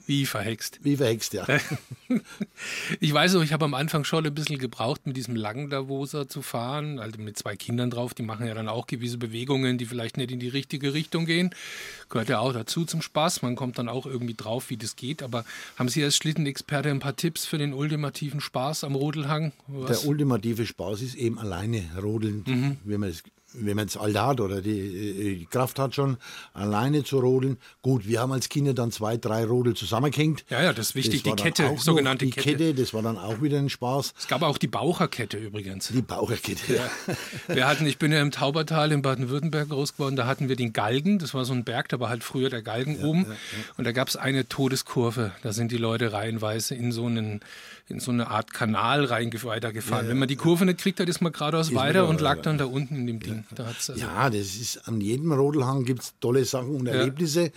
[0.10, 0.80] Wie verhext.
[0.82, 1.46] wie verhext, ja.
[3.00, 6.28] Ich weiß auch, ich habe am Anfang schon ein bisschen gebraucht, mit diesem langen Davoser
[6.28, 9.86] zu fahren, also mit zwei Kindern drauf, die machen ja dann auch gewisse Bewegungen, die
[9.86, 11.52] vielleicht nicht in die richtige Richtung gehen.
[12.10, 15.22] Gehört ja auch dazu zum Spaß, man kommt dann auch irgendwie drauf, wie das geht.
[15.22, 15.46] Aber
[15.78, 19.52] haben Sie als Schlittenexperte ein paar Tipps für den ultimativen Spaß am Rodelhang?
[19.68, 20.02] Was?
[20.02, 22.78] Der ultimative Spaß ist eben alleine rodeln, Mhm.
[22.84, 23.22] wenn man es
[23.54, 26.18] wenn man das Alter hat oder die, äh, die Kraft hat schon,
[26.54, 27.58] alleine zu rodeln.
[27.82, 30.46] Gut, wir haben als Kinder dann zwei, drei Rodel zusammengehängt.
[30.50, 32.52] Ja, ja, das ist wichtig, die war dann Kette, sogenannte die Kette.
[32.52, 32.74] Kette.
[32.74, 34.14] Das war dann auch wieder ein Spaß.
[34.18, 35.88] Es gab auch die Baucherkette übrigens.
[35.88, 36.74] Die Bauerkette.
[36.74, 37.16] Ja.
[37.48, 40.74] Wir hatten, ich bin ja im Taubertal in Baden-Württemberg groß geworden, da hatten wir den
[40.74, 43.26] Galgen, das war so ein Berg, da war halt früher der Galgen oben
[43.78, 47.42] und da gab es eine Todeskurve, da sind die Leute reihenweise in so, einen,
[47.90, 50.08] in so eine Art Kanal weitergefahren.
[50.08, 52.66] Wenn man die Kurve nicht kriegt, dann ist man geradeaus weiter und lag dann da
[52.66, 53.46] unten in dem Ding.
[53.54, 57.52] Da also, Ja, das ist an jedem Rodelhang gibt es tolle Sachen und Erlebnisse.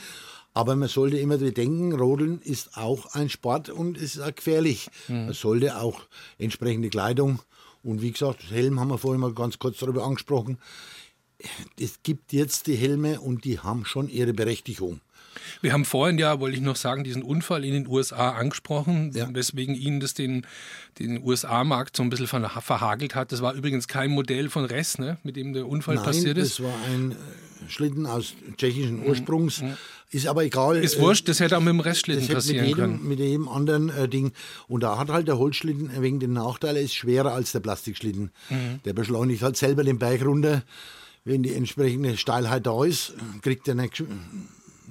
[0.55, 4.89] Aber man sollte immer bedenken, Rodeln ist auch ein Sport und es ist auch gefährlich.
[5.09, 5.27] Mhm.
[5.27, 6.03] Man sollte auch
[6.39, 7.41] entsprechende Kleidung
[7.83, 10.59] und wie gesagt, Helm haben wir vorhin mal ganz kurz darüber angesprochen.
[11.79, 15.01] Es gibt jetzt die Helme und die haben schon ihre Berechtigung.
[15.61, 19.29] Wir haben vorhin ja, wollte ich noch sagen, diesen Unfall in den USA angesprochen, Ja.
[19.33, 20.47] weswegen Ihnen das den,
[20.99, 23.33] den USA-Markt so ein bisschen verha- verhagelt hat.
[23.33, 26.59] Das war übrigens kein Modell von Ress, ne, mit dem der Unfall Nein, passiert ist.
[26.59, 27.15] das war ein äh,
[27.69, 29.63] Schlitten aus tschechischen Ursprungs.
[30.11, 30.77] Ist aber egal.
[30.77, 33.09] Ist äh, wurscht, das hätte auch mit dem Restschlitten passieren mit jedem, können.
[33.09, 34.33] mit jedem anderen äh, Ding.
[34.69, 38.31] Und da hat halt der Holzschlitten wegen den Nachteil, er ist schwerer als der Plastikschlitten.
[38.51, 38.81] Mhm.
[38.85, 40.63] Der beschleunigt halt selber den Berg runter.
[41.25, 44.05] Wenn die entsprechende Steilheit da ist, kriegt er eine, Gesch-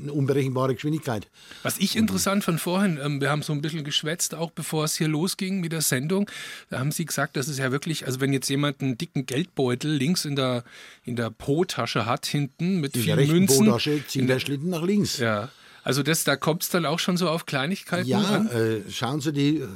[0.02, 1.28] eine unberechenbare Geschwindigkeit.
[1.64, 4.96] Was ich interessant fand vorhin, ähm, wir haben so ein bisschen geschwätzt, auch bevor es
[4.98, 6.30] hier losging mit der Sendung,
[6.70, 9.92] da haben Sie gesagt, dass es ja wirklich, also wenn jetzt jemand einen dicken Geldbeutel
[9.92, 10.64] links in der,
[11.06, 13.66] in der Po-Tasche hat, hinten mit In der vielen rechten Münzen.
[13.66, 15.18] Botasche zieht in der der, Schlitten nach links.
[15.18, 15.50] ja,
[15.84, 18.48] also das, da kommt es dann auch schon so auf Kleinigkeiten Ja, an.
[18.50, 19.68] äh, schauen Sie, die äh,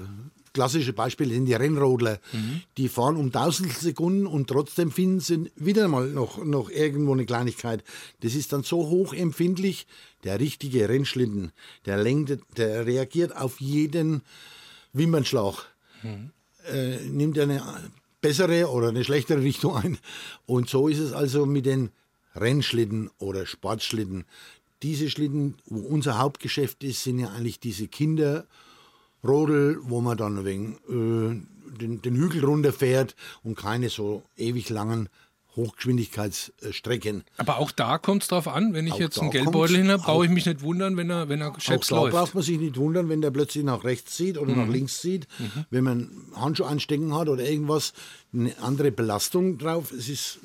[0.53, 2.19] klassische Beispiele sind die Rennrodler.
[2.31, 2.61] Mhm.
[2.77, 7.25] Die fahren um Tausendstel Sekunden und trotzdem finden sie wieder mal noch, noch irgendwo eine
[7.25, 7.83] Kleinigkeit.
[8.21, 9.85] Das ist dann so hochempfindlich.
[10.25, 11.51] Der richtige Rennschlitten,
[11.85, 14.23] der lenkt, der reagiert auf jeden
[14.91, 15.65] Wimpernschlag.
[16.67, 17.61] Äh, nimmt eine
[18.21, 19.97] bessere oder eine schlechtere Richtung ein.
[20.47, 21.91] Und so ist es also mit den
[22.35, 24.25] Rennschlitten oder Sportschlitten.
[24.81, 28.45] Diese Schlitten, wo unser Hauptgeschäft ist, sind ja eigentlich diese Kinder,
[29.23, 35.09] Rodel, wo man dann wegen äh, den, den Hügel runterfährt und keine so ewig langen
[35.55, 37.23] Hochgeschwindigkeitsstrecken.
[37.37, 40.03] Aber auch da kommt es drauf an, wenn ich Auch jetzt einen Geldbeutel hin habe,
[40.03, 42.13] brauche ich auch- mich nicht wundern, wenn er, wenn er Auch scheps da läuft.
[42.15, 45.27] braucht man sich nicht wundern, wenn der plötzlich nach rechts zieht oder nach links zieht.
[45.69, 47.93] Wenn man Handschuhe anstecken hat oder irgendwas,
[48.33, 49.91] eine andere Belastung drauf.
[49.91, 50.39] Es ist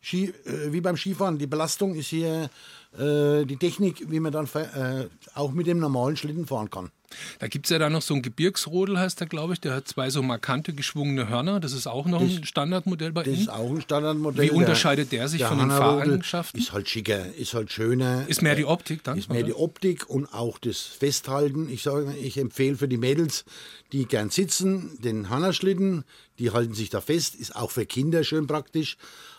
[0.00, 1.38] Ski, äh, wie beim Skifahren.
[1.38, 2.48] Die Belastung ist hier
[2.96, 6.90] äh, die Technik, wie man dann äh, auch mit dem normalen Schlitten fahren kann.
[7.38, 9.60] Da gibt es ja dann noch so einen Gebirgsrodel, heißt der, glaube ich.
[9.60, 11.60] Der hat zwei so markante geschwungene Hörner.
[11.60, 13.48] Das ist auch noch ein Standardmodell bei Das ist Ihnen.
[13.50, 14.46] auch ein Standardmodell.
[14.46, 16.60] Wie unterscheidet der sich von den Fahreigenschaften?
[16.60, 18.24] Ist halt schicker, ist halt schöner.
[18.28, 19.18] Ist mehr äh, die Optik dann?
[19.18, 19.46] Ist mehr oder?
[19.46, 21.68] die Optik und auch das Festhalten.
[21.68, 23.44] Ich sage, ich empfehle für die Mädels,
[23.92, 26.04] die gern sitzen, den Hannerschlitten,
[26.38, 28.96] die halten sich da fest, ist auch für Kinder schön praktisch.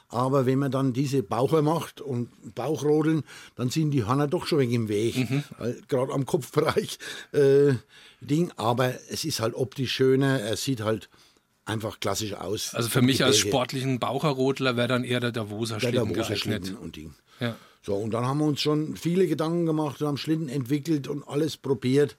[0.10, 3.24] Aber wenn man dann diese Baucher macht und Bauchrodeln,
[3.56, 5.18] dann sind die Hanner doch schon wegen im Weg.
[5.30, 5.44] Mhm.
[5.58, 6.98] Weil Gerade am Kopfbereich
[7.34, 7.74] äh,
[8.22, 8.52] Ding.
[8.56, 11.10] Aber es ist halt optisch schöner, er sieht halt
[11.66, 12.74] einfach klassisch aus.
[12.74, 16.40] Also für mich als sportlichen Baucherrodler wäre dann eher der Davoser Schlitten der geeignet.
[16.40, 17.14] Schlitten und Ding.
[17.40, 17.56] Ja.
[17.82, 21.58] So, und dann haben wir uns schon viele Gedanken gemacht, haben Schlitten entwickelt und alles
[21.58, 22.18] probiert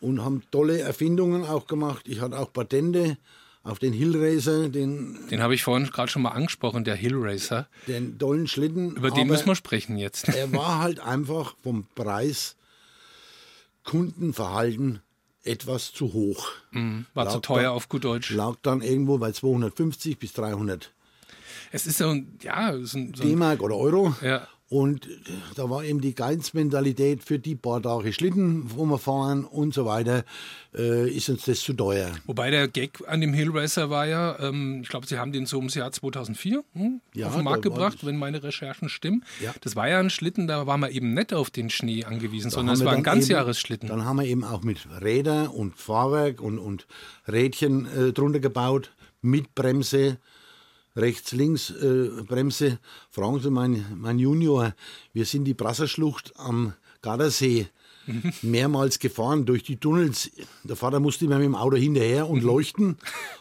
[0.00, 2.08] und haben tolle Erfindungen auch gemacht.
[2.08, 3.16] Ich hatte auch Patente
[3.64, 7.68] auf den Hillracer, den, Den habe ich vorhin gerade schon mal angesprochen, der Hill Racer.
[7.86, 8.96] den tollen Schlitten.
[8.96, 10.28] Über den müssen wir sprechen jetzt.
[10.28, 12.56] Er war halt einfach vom Preis,
[13.84, 15.00] Kundenverhalten
[15.44, 16.48] etwas zu hoch.
[17.14, 18.30] War zu Lag teuer da- auf gut Deutsch.
[18.30, 20.92] Lag dann irgendwo bei 250 bis 300
[21.72, 24.14] Es ist so ein, ja, so ein, so ein D-Mark oder Euro.
[24.22, 24.46] Ja.
[24.72, 25.06] Und
[25.54, 29.84] da war eben die Geizmentalität für die paar Tage Schlitten, wo wir fahren und so
[29.84, 30.24] weiter,
[30.74, 32.10] äh, ist uns das zu teuer.
[32.24, 35.44] Wobei der Gag an dem Hill Racer war ja, ähm, ich glaube, Sie haben den
[35.44, 39.26] so ums Jahr 2004 hm, Ja, auf den da Markt gebracht, wenn meine Recherchen stimmen.
[39.42, 39.52] Ja.
[39.60, 42.68] Das war ja ein Schlitten, da war man eben nicht auf den Schnee angewiesen, sondern
[42.68, 43.90] haben es wir war ein Ganzjahresschlitten.
[43.90, 46.86] Dann haben wir eben auch mit Räder und Fahrwerk und, und
[47.28, 50.16] Rädchen äh, drunter gebaut, mit Bremse,
[50.96, 52.78] rechts, links äh, Bremse.
[53.10, 54.74] Fragen Sie mein, mein Junior,
[55.12, 57.68] wir sind die Brasserschlucht am Gardasee
[58.42, 60.30] mehrmals gefahren durch die Tunnels.
[60.64, 62.96] Der Vater musste immer mit dem Auto hinterher und leuchten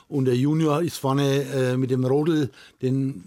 [0.07, 3.23] und der Junior ist vorne äh, mit dem Rodel den,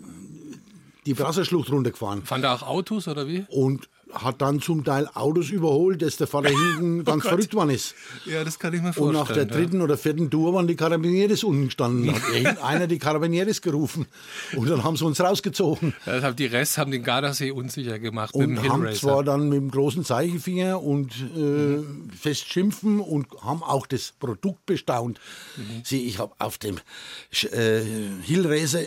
[1.07, 3.45] die Brasserschlucht runtergefahren Fahren da auch Autos oder wie?
[3.49, 7.95] und hat dann zum Teil Autos überholt, dass der Vater hinten ganz verrückt geworden ist.
[8.25, 9.19] Ja, das kann ich mir Und vorstellen.
[9.25, 12.15] nach der dritten oder vierten Tour waren die Karabinieres unten gestanden.
[12.15, 14.07] Hat irgendeiner die Karabinieres gerufen.
[14.57, 15.95] Und dann haben sie uns rausgezogen.
[16.07, 16.33] ja.
[16.33, 19.59] Die Rest haben den Gardasee unsicher gemacht mit Und dem Hill haben zwar dann mit
[19.59, 21.83] dem großen Zeichenfinger und äh,
[22.17, 25.21] fest schimpfen und haben auch das Produkt bestaunt.
[25.85, 26.79] Sieh, ich habe auf dem
[27.53, 27.81] äh,
[28.23, 28.81] Hill Racer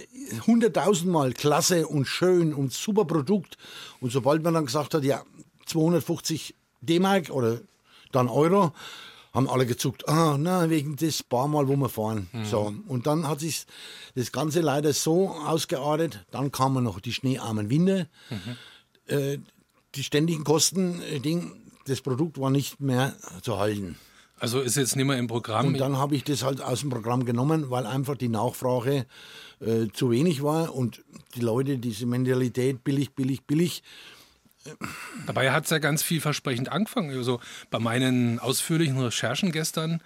[0.46, 3.58] hunderttausendmal klasse und schön und super Produkt.
[4.02, 5.24] Und sobald man dann gesagt hat, ja,
[5.66, 7.60] 250 D-Mark oder
[8.12, 8.74] dann Euro,
[9.34, 12.28] haben alle gezuckt, ah, na, wegen des paar Mal, wo wir fahren.
[12.44, 12.74] So.
[12.88, 13.68] Und dann hat sich
[14.16, 18.08] das Ganze leider so ausgeartet, dann kamen noch die schneearmen Winter
[19.08, 19.40] äh,
[19.96, 21.54] die ständigen Kosten, äh, Ding,
[21.86, 23.98] das Produkt war nicht mehr zu halten.
[24.40, 25.68] Also ist jetzt nicht mehr im Programm.
[25.68, 29.08] Und dann habe ich das halt aus dem Programm genommen, weil einfach die Nachfrage
[29.60, 31.04] äh, zu wenig war und
[31.36, 33.84] die Leute diese Mentalität billig, billig, billig.
[35.26, 37.16] Dabei hat es ja ganz vielversprechend angefangen.
[37.16, 40.02] Also bei meinen ausführlichen Recherchen gestern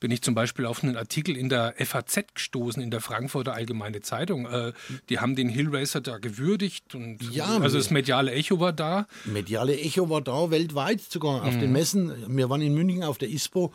[0.00, 4.00] bin ich zum Beispiel auf einen Artikel in der FAZ gestoßen, in der Frankfurter Allgemeine
[4.00, 4.46] Zeitung.
[4.46, 4.72] Äh,
[5.08, 9.06] die haben den Hill Racer da gewürdigt und Ja, also das mediale Echo war da.
[9.24, 12.12] Mediale Echo war da weltweit sogar auf den Messen.
[12.28, 13.72] Wir waren in München auf der ISPO.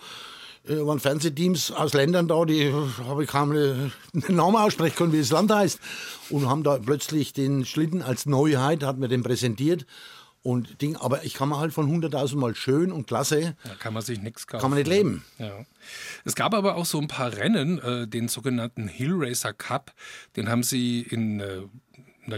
[0.68, 2.74] Äh, waren Fernsehteams aus Ländern da, die äh,
[3.06, 3.92] habe ich kaum einen
[4.30, 5.80] Namen aussprechen können, wie das Land heißt.
[6.30, 9.86] Und haben da plötzlich den Schlitten als Neuheit, hat mir den präsentiert.
[10.44, 13.94] Und Ding, aber ich kann mir halt von 100.000 Mal schön und klasse, Da kann
[13.94, 14.62] man sich nichts kaufen.
[14.62, 15.24] kann man nicht leben.
[15.38, 15.52] Ja.
[16.26, 19.94] Es gab aber auch so ein paar Rennen, äh, den sogenannten Hill Racer Cup.
[20.36, 21.62] Den haben sie in, äh,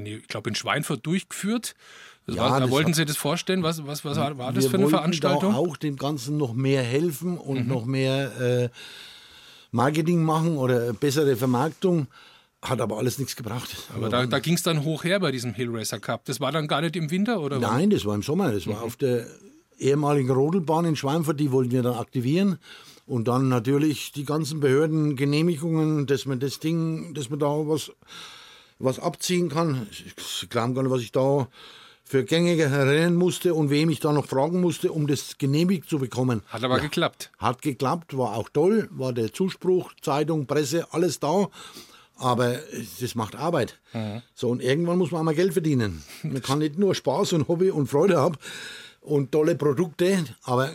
[0.04, 1.76] ich glaube, in Schweinfurt durchgeführt.
[2.26, 3.64] Das Ja, war, da wollten Sie das vorstellen?
[3.64, 5.52] Was, was, was war, war das für eine Veranstaltung?
[5.52, 5.56] Mhm.
[5.56, 8.70] Da auch dem Ganzen noch mehr helfen und noch mehr äh,
[9.72, 12.08] Marketing machen oder bessere Vermarktung.
[12.62, 13.76] Hat aber alles nichts gebracht.
[13.94, 16.24] Aber da, da ging es dann hoch her bei diesem Hill Racer Cup.
[16.26, 17.60] Das war dann gar nicht im Winter, oder?
[17.60, 18.54] Nein, das war im Sommer.
[18.54, 18.84] Das war Mhm.
[18.84, 19.28] auf der
[19.78, 22.58] ehemaligen Rodelbahn in Schweinfurt, die wollten wir dann aktivieren.
[23.06, 27.92] Und dann natürlich die ganzen Behörden, Genehmigungen, dass man das Ding, dass man da was,
[28.80, 29.86] was abziehen kann.
[29.92, 31.50] Ich glaube gar nicht, was ich da
[32.04, 36.00] für Gänge rennen musste und wem ich da noch fragen musste, um das genehmigt zu
[36.00, 36.42] bekommen.
[36.48, 37.32] Hat aber geklappt.
[37.38, 41.50] Hat geklappt, war auch toll, war der Zuspruch, Zeitung, Presse, alles da.
[42.16, 42.60] Aber
[43.00, 43.80] das macht Arbeit.
[44.36, 46.04] So, und irgendwann muss man auch mal Geld verdienen.
[46.22, 48.36] Man kann nicht nur Spaß und Hobby und Freude haben
[49.02, 50.72] und tolle Produkte, aber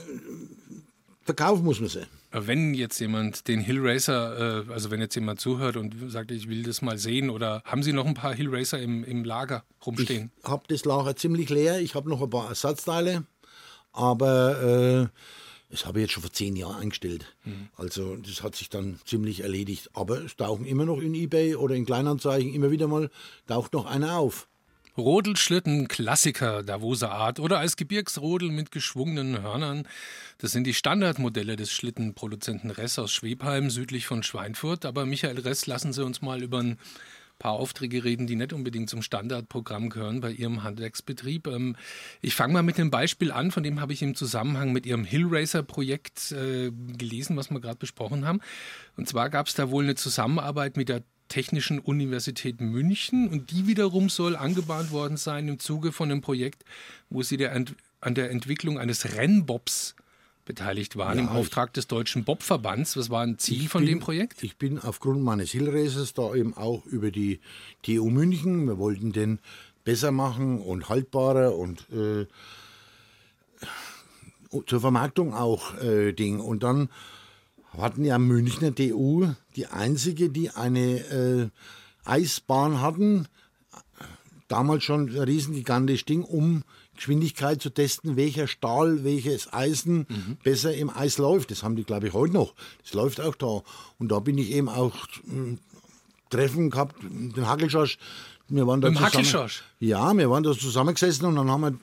[1.23, 2.07] verkaufen muss man sie.
[2.31, 6.63] Wenn jetzt jemand den Hillracer, äh, also wenn jetzt jemand zuhört und sagt, ich will
[6.63, 10.31] das mal sehen, oder haben Sie noch ein paar Hillracer im, im Lager rumstehen?
[10.43, 11.81] Ich habe das Lager ziemlich leer.
[11.81, 13.25] Ich habe noch ein paar Ersatzteile,
[13.93, 15.21] aber äh,
[15.71, 17.27] das habe ich jetzt schon vor zehn Jahren eingestellt.
[17.45, 17.69] Mhm.
[17.77, 19.91] Also das hat sich dann ziemlich erledigt.
[19.93, 23.11] Aber es tauchen immer noch in eBay oder in Kleinanzeigen immer wieder mal,
[23.47, 24.49] taucht noch einer auf.
[24.99, 29.87] Rodelschlitten, Klassiker Davoser Art oder als Gebirgsrodel mit geschwungenen Hörnern.
[30.39, 34.85] Das sind die Standardmodelle des Schlittenproduzenten Ress aus Schwebheim südlich von Schweinfurt.
[34.85, 36.79] Aber Michael Ress, lassen Sie uns mal über ein
[37.39, 41.47] paar Aufträge reden, die nicht unbedingt zum Standardprogramm gehören bei Ihrem Handwerksbetrieb.
[41.47, 41.77] Ähm,
[42.21, 45.05] ich fange mal mit dem Beispiel an, von dem habe ich im Zusammenhang mit Ihrem
[45.05, 48.41] Hillracer-Projekt äh, gelesen, was wir gerade besprochen haben.
[48.97, 53.67] Und zwar gab es da wohl eine Zusammenarbeit mit der Technischen Universität München und die
[53.67, 56.65] wiederum soll angebahnt worden sein im Zuge von einem Projekt,
[57.11, 57.53] wo sie der
[58.01, 59.95] an der Entwicklung eines Rennbobs
[60.49, 62.97] beteiligt waren ja, im Auftrag des Deutschen Bobverbands.
[62.97, 64.43] Was war ein Ziel von bin, dem Projekt?
[64.43, 67.41] Ich bin aufgrund meines Hillraces da eben auch über die
[67.83, 68.67] TU München.
[68.67, 69.41] Wir wollten den
[69.85, 72.27] besser machen und haltbarer und äh,
[74.67, 76.41] zur Vermarktung auch äh, Ding.
[76.41, 76.89] Und dann
[77.77, 81.49] hatten ja Münchner TU die einzige, die eine äh,
[82.05, 83.29] Eisbahn hatten.
[84.49, 86.65] Damals schon ein riesengigantisches Ding, um
[86.97, 90.37] Geschwindigkeit zu testen, welcher Stahl, welches Eisen mhm.
[90.43, 91.51] besser im Eis läuft.
[91.51, 92.55] Das haben die, glaube ich, heute noch.
[92.83, 93.63] Das läuft auch da.
[93.99, 95.57] Und da bin ich eben auch äh,
[96.31, 97.99] Treffen gehabt, den Hackelschorsch.
[98.49, 99.63] Wir waren da Im Hackelschorsch?
[99.79, 101.75] Ja, wir waren da zusammengesessen und dann haben wir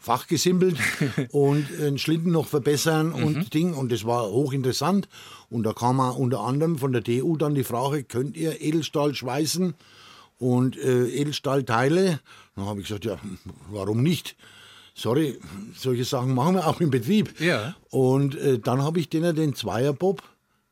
[0.00, 0.76] Fach gesimpelt
[1.30, 3.50] und den Schlitten noch verbessern und mhm.
[3.50, 3.74] Ding.
[3.74, 5.08] Und das war hochinteressant.
[5.50, 9.14] Und da kam auch unter anderem von der DU dann die Frage, könnt ihr Edelstahl
[9.14, 9.74] schweißen
[10.38, 12.20] und äh, Edelstahlteile?
[12.56, 13.18] Dann habe ich gesagt, ja,
[13.70, 14.36] warum nicht?
[14.94, 15.38] sorry,
[15.76, 17.38] solche Sachen machen wir auch im Betrieb.
[17.40, 17.74] Ja.
[17.90, 20.22] Und äh, dann habe ich denen den Zweierbob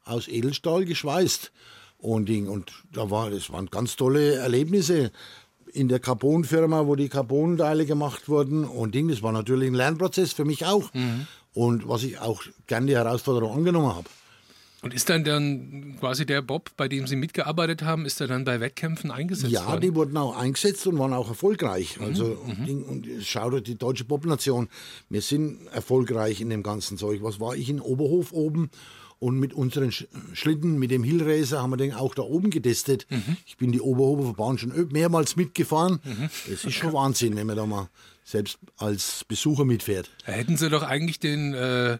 [0.04, 1.52] aus Edelstahl geschweißt.
[1.98, 5.12] Und, und da war, das waren ganz tolle Erlebnisse
[5.72, 8.64] in der Carbon-Firma, wo die Carbon-Teile gemacht wurden.
[8.64, 10.92] Und Ding, das war natürlich ein Lernprozess für mich auch.
[10.94, 11.26] Mhm.
[11.54, 14.08] Und was ich auch gerne die Herausforderung angenommen habe.
[14.82, 18.44] Und ist dann dann quasi der Bob, bei dem Sie mitgearbeitet haben, ist er dann
[18.44, 19.74] bei Wettkämpfen eingesetzt ja, worden?
[19.74, 22.00] Ja, die wurden auch eingesetzt und waren auch erfolgreich.
[22.00, 22.04] Mhm.
[22.04, 22.82] Also mhm.
[22.82, 24.68] und schau dir die deutsche Bobnation,
[25.08, 27.22] wir sind erfolgreich in dem ganzen Zeug.
[27.22, 28.70] Was war ich in Oberhof oben?
[29.20, 33.06] Und mit unseren Schlitten, mit dem Hillracer, haben wir den auch da oben getestet.
[33.08, 33.36] Mhm.
[33.46, 36.00] Ich bin die Oberhofer Bahn schon mehrmals mitgefahren.
[36.02, 36.28] Mhm.
[36.50, 37.88] Das ist schon Wahnsinn, wenn man da mal
[38.24, 40.10] selbst als Besucher mitfährt.
[40.26, 41.98] Da hätten Sie doch eigentlich den äh,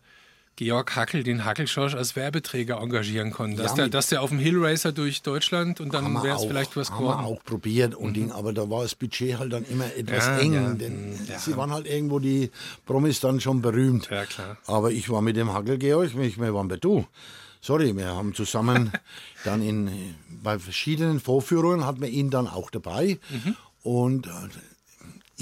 [0.56, 3.56] Georg Hackel, den Hackelschorsch, als Werbeträger engagieren können.
[3.56, 6.76] Dass, ja, der, dass der auf dem Hillracer durch Deutschland und dann wäre es vielleicht
[6.76, 7.18] was geworden.
[7.18, 8.14] Haben wir auch probiert, und mhm.
[8.14, 10.52] Ding, aber da war das Budget halt dann immer etwas ja, eng.
[10.52, 11.38] Ja, denn ja.
[11.38, 12.50] sie waren halt irgendwo die
[12.84, 14.08] Promis dann schon berühmt.
[14.10, 14.58] Ja, klar.
[14.66, 17.06] Aber ich war mit dem Hackel Georg, wir waren bei du.
[17.60, 18.92] Sorry, wir haben zusammen
[19.44, 23.18] dann in, bei verschiedenen Vorführungen hatten wir ihn dann auch dabei.
[23.30, 23.56] Mhm.
[23.84, 24.30] Und äh,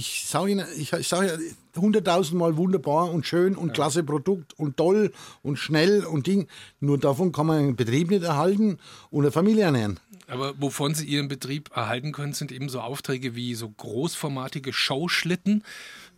[0.00, 1.38] ich sage Ihnen, ich, ich sage
[1.76, 3.74] hunderttausendmal wunderbar und schön und ja.
[3.74, 6.48] klasse Produkt und toll und schnell und Ding.
[6.80, 8.78] Nur davon kann man einen Betrieb nicht erhalten
[9.10, 10.00] und eine Familie ernähren.
[10.26, 15.64] Aber wovon Sie Ihren Betrieb erhalten können, sind eben so Aufträge wie so großformatige Showschlitten.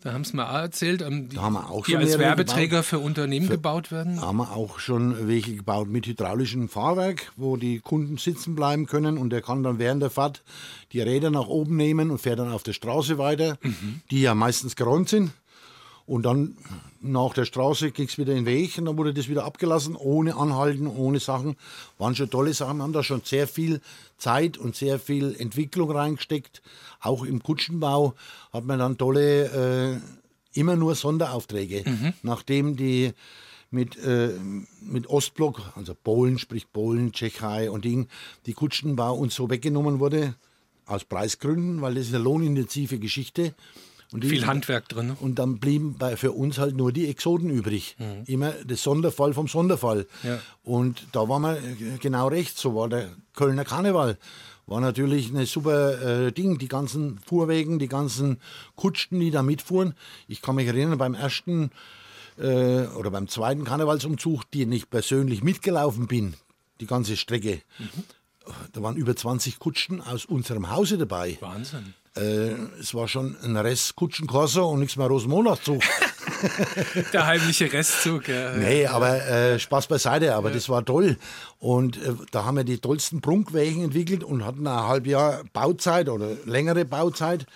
[0.02, 1.38] Da haben Sie mal erzählt, ähm, die,
[1.86, 2.84] die als Werbeträger gebaut.
[2.84, 4.16] für Unternehmen für, gebaut werden.
[4.16, 8.86] Da haben wir auch schon welche gebaut mit hydraulischem Fahrwerk, wo die Kunden sitzen bleiben
[8.86, 10.42] können und der kann dann während der Fahrt
[10.92, 14.00] die Räder nach oben nehmen und fährt dann auf der Straße weiter, mhm.
[14.10, 15.30] die ja meistens geräumt sind.
[16.12, 16.58] Und dann
[17.00, 19.96] nach der Straße ging es wieder in den Weg und dann wurde das wieder abgelassen,
[19.96, 21.56] ohne Anhalten, ohne Sachen.
[21.96, 23.80] Waren schon tolle Sachen, Wir haben da schon sehr viel
[24.18, 26.60] Zeit und sehr viel Entwicklung reingesteckt.
[27.00, 28.12] Auch im Kutschenbau
[28.52, 30.00] hat man dann tolle,
[30.52, 31.82] äh, immer nur Sonderaufträge.
[31.86, 32.12] Mhm.
[32.22, 33.14] Nachdem die
[33.70, 34.34] mit, äh,
[34.82, 38.06] mit Ostblock, also Polen, sprich Polen, Tschechei und Ding,
[38.44, 40.34] die Kutschenbau uns so weggenommen wurde,
[40.84, 43.54] aus Preisgründen, weil das ist eine lohnintensive Geschichte.
[44.12, 45.16] Und Viel Handwerk drin.
[45.18, 47.96] Und dann blieben bei, für uns halt nur die Exoten übrig.
[47.98, 48.24] Mhm.
[48.26, 50.06] Immer das Sonderfall vom Sonderfall.
[50.22, 50.38] Ja.
[50.62, 51.56] Und da war man
[51.98, 52.58] genau recht.
[52.58, 54.18] So war der Kölner Karneval.
[54.66, 56.58] War natürlich ein super äh, Ding.
[56.58, 58.38] Die ganzen Fuhrwegen, die ganzen
[58.76, 59.94] Kutschen, die da mitfuhren.
[60.28, 61.70] Ich kann mich erinnern, beim ersten
[62.38, 66.34] äh, oder beim zweiten Karnevalsumzug, die ich persönlich mitgelaufen bin,
[66.80, 67.62] die ganze Strecke.
[67.78, 68.04] Mhm.
[68.72, 71.38] Da waren über 20 Kutschen aus unserem Hause dabei.
[71.40, 71.94] Wahnsinn.
[72.14, 75.82] Äh, es war schon ein Rest Kutschenkorso und nichts mehr Rosenmontagszug.
[77.12, 78.28] Der heimliche Restzug.
[78.28, 78.52] Ja.
[78.52, 80.54] Nee, aber äh, Spaß beiseite, aber ja.
[80.54, 81.16] das war toll.
[81.58, 86.08] Und äh, da haben wir die tollsten Prunkwägen entwickelt und hatten ein halbes Jahr Bauzeit
[86.08, 87.46] oder längere Bauzeit.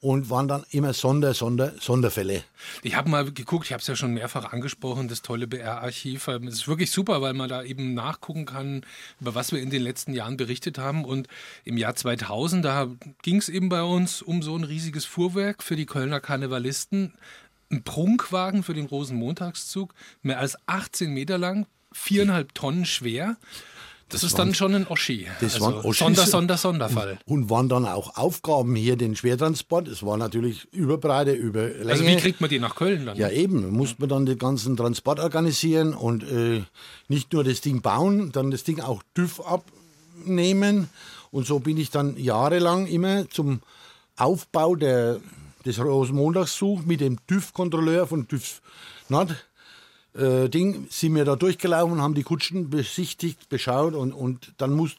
[0.00, 2.42] Und waren dann immer Sonder, Sonder, Sonderfälle.
[2.82, 6.26] Ich habe mal geguckt, ich habe es ja schon mehrfach angesprochen, das tolle BR-Archiv.
[6.28, 8.82] Es ist wirklich super, weil man da eben nachgucken kann,
[9.20, 11.04] über was wir in den letzten Jahren berichtet haben.
[11.04, 11.28] Und
[11.64, 12.88] im Jahr 2000, da
[13.22, 17.12] ging es eben bei uns um so ein riesiges Fuhrwerk für die Kölner Karnevalisten.
[17.70, 23.36] Ein Prunkwagen für den Rosenmontagszug, mehr als 18 Meter lang, viereinhalb Tonnen schwer.
[24.10, 25.26] Das, das ist waren, dann schon ein Oschi.
[25.40, 27.18] Das also waren Oschis Sonder, Sonder, Sonderfall.
[27.26, 29.86] Und, und, waren dann auch Aufgaben hier, den Schwertransport.
[29.86, 31.92] Es war natürlich über Breite, über Länge.
[31.92, 33.16] Also wie kriegt man die nach Köln dann?
[33.16, 36.62] Ja eben, musste man dann den ganzen Transport organisieren und äh,
[37.08, 40.88] nicht nur das Ding bauen, dann das Ding auch TÜV abnehmen.
[41.30, 43.60] Und so bin ich dann jahrelang immer zum
[44.16, 45.20] Aufbau der,
[45.64, 48.60] des Rosenmontagszug mit dem TÜV-Kontrolleur von TÜV
[49.08, 49.36] Nord
[50.14, 54.92] äh, Ding, sind wir da durchgelaufen, haben die Kutschen besichtigt, beschaut und, und dann muss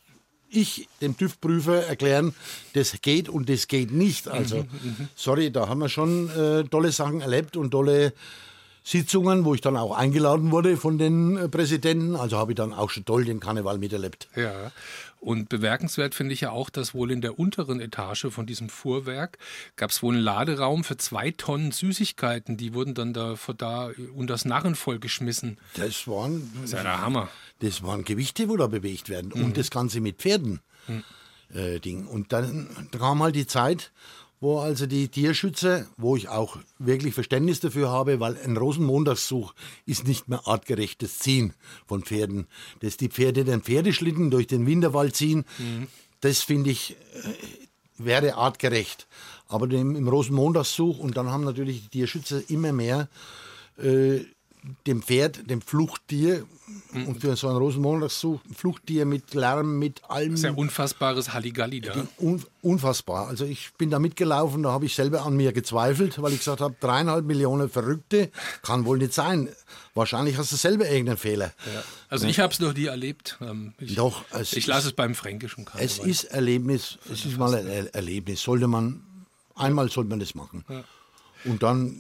[0.50, 2.34] ich dem TÜV-Prüfer erklären,
[2.74, 4.28] das geht und das geht nicht.
[4.28, 5.08] Also, mhm, mhm.
[5.16, 8.14] sorry, da haben wir schon äh, tolle Sachen erlebt und tolle
[8.84, 12.16] Sitzungen, wo ich dann auch eingeladen wurde von den äh, Präsidenten.
[12.16, 14.28] Also habe ich dann auch schon toll den Karneval miterlebt.
[14.36, 14.72] Ja.
[15.22, 19.38] Und bemerkenswert finde ich ja auch, dass wohl in der unteren Etage von diesem Fuhrwerk
[19.76, 22.58] gab es wohl einen Laderaum für zwei Tonnen Süßigkeiten.
[22.58, 25.60] Die wurden dann da, da unter das Narren vollgeschmissen.
[25.76, 26.52] Das waren.
[26.56, 27.30] Das ist ja der Hammer.
[27.60, 29.32] Das waren Gewichte, wo da bewegt werden.
[29.36, 29.46] Mhm.
[29.46, 30.60] Und das Ganze mit Pferden.
[30.88, 31.04] Mhm.
[31.54, 32.08] Äh, Ding.
[32.08, 33.92] Und dann kam halt die Zeit,
[34.42, 39.54] wo also die Tierschützer, wo ich auch wirklich Verständnis dafür habe, weil ein Rosenmontagszug
[39.86, 41.54] ist nicht mehr artgerechtes Ziehen
[41.86, 42.48] von Pferden.
[42.80, 45.88] Dass die Pferde den Pferdeschlitten durch den Winterwald ziehen, mhm.
[46.22, 47.34] das finde ich, äh,
[48.00, 49.08] wäre artgerecht.
[49.48, 53.10] Aber im Rosenmontagszug, und dann haben natürlich die Tierschützer immer mehr
[53.78, 54.22] äh,
[54.86, 56.46] dem Pferd, dem Fluchttier,
[56.92, 57.08] mhm.
[57.08, 60.38] und für so einen Rosenmontagszug, ein Fluchttier mit Lärm, mit allem.
[60.38, 62.08] Sehr unfassbares Halligalli da.
[62.20, 63.28] Un, unfassbar.
[63.28, 66.62] Also ich bin da mitgelaufen, da habe ich selber an mir gezweifelt, weil ich gesagt
[66.62, 68.32] habe, dreieinhalb Millionen Verrückte
[68.62, 69.50] kann wohl nicht sein.
[69.94, 71.54] Wahrscheinlich hast du selber irgendeinen Fehler.
[71.74, 71.84] Ja.
[72.10, 73.38] Also ich habe es noch nie erlebt.
[73.42, 75.86] Ähm, ich, Doch, ich lasse es beim Fränkischen Karneval.
[75.86, 78.42] Es ist Erlebnis, es ist mal ein Erlebnis.
[78.42, 79.02] Sollte man,
[79.56, 80.64] einmal sollte man das machen.
[80.70, 80.84] Ja.
[81.46, 82.00] Und dann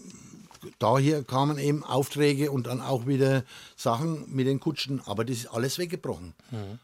[0.79, 3.43] daher kamen eben Aufträge und dann auch wieder
[3.75, 6.33] Sachen mit den Kutschen, aber das ist alles weggebrochen.
[6.51, 6.79] Mhm.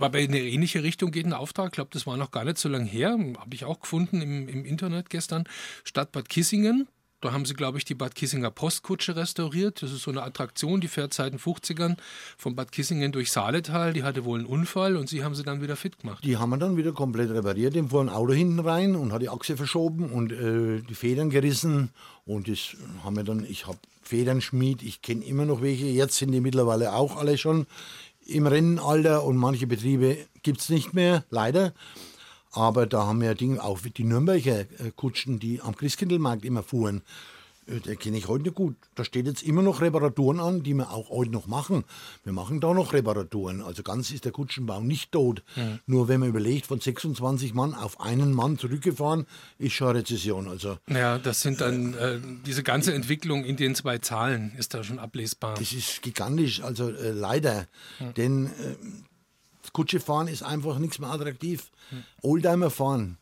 [0.00, 2.58] Aber in eine ähnliche Richtung geht ein Auftrag, ich glaube, das war noch gar nicht
[2.58, 5.44] so lange her, habe ich auch gefunden im, im Internet gestern,
[5.84, 6.88] Stadt Bad Kissingen.
[7.20, 9.82] Da haben sie, glaube ich, die Bad Kissinger Postkutsche restauriert.
[9.82, 11.96] Das ist so eine Attraktion, die fährt seit den 50ern
[12.36, 13.94] von Bad Kissingen durch Saaletal.
[13.94, 16.22] Die hatte wohl einen Unfall und sie haben sie dann wieder fit gemacht.
[16.24, 17.74] Die haben wir dann wieder komplett repariert.
[17.74, 21.30] Dem fuhr ein Auto hinten rein und hat die Achse verschoben und äh, die Federn
[21.30, 21.90] gerissen.
[22.26, 25.86] Und das haben wir dann, ich habe Federnschmied, ich kenne immer noch welche.
[25.86, 27.66] Jetzt sind die mittlerweile auch alle schon
[28.26, 31.72] im Rennenalter und manche Betriebe gibt es nicht mehr, leider.
[32.56, 37.02] Aber da haben wir Dinge, auch die Nürnberger äh, Kutschen, die am Christkindlmarkt immer fuhren.
[37.66, 38.76] Äh, der kenne ich heute nicht gut.
[38.94, 41.84] Da steht jetzt immer noch Reparaturen an, die wir auch heute noch machen.
[42.24, 43.60] Wir machen da noch Reparaturen.
[43.60, 45.42] Also ganz ist der Kutschenbau nicht tot.
[45.56, 45.80] Mhm.
[45.86, 49.26] Nur wenn man überlegt, von 26 Mann auf einen Mann zurückgefahren,
[49.58, 50.48] ist schon Rezession.
[50.48, 54.82] Also, ja, das sind dann äh, diese ganze Entwicklung in den zwei Zahlen ist da
[54.82, 55.54] schon ablesbar.
[55.58, 57.66] Das ist gigantisch, also äh, leider.
[58.00, 58.14] Mhm.
[58.14, 58.50] Denn äh,
[59.72, 61.70] Kutsche fahren ist einfach nichts mehr attraktiv.
[61.90, 62.04] Hm.
[62.22, 63.18] Oldtimer fahren,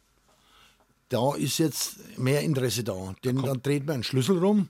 [1.09, 3.15] da ist jetzt mehr Interesse da.
[3.25, 4.69] Denn dann dreht man einen Schlüssel rum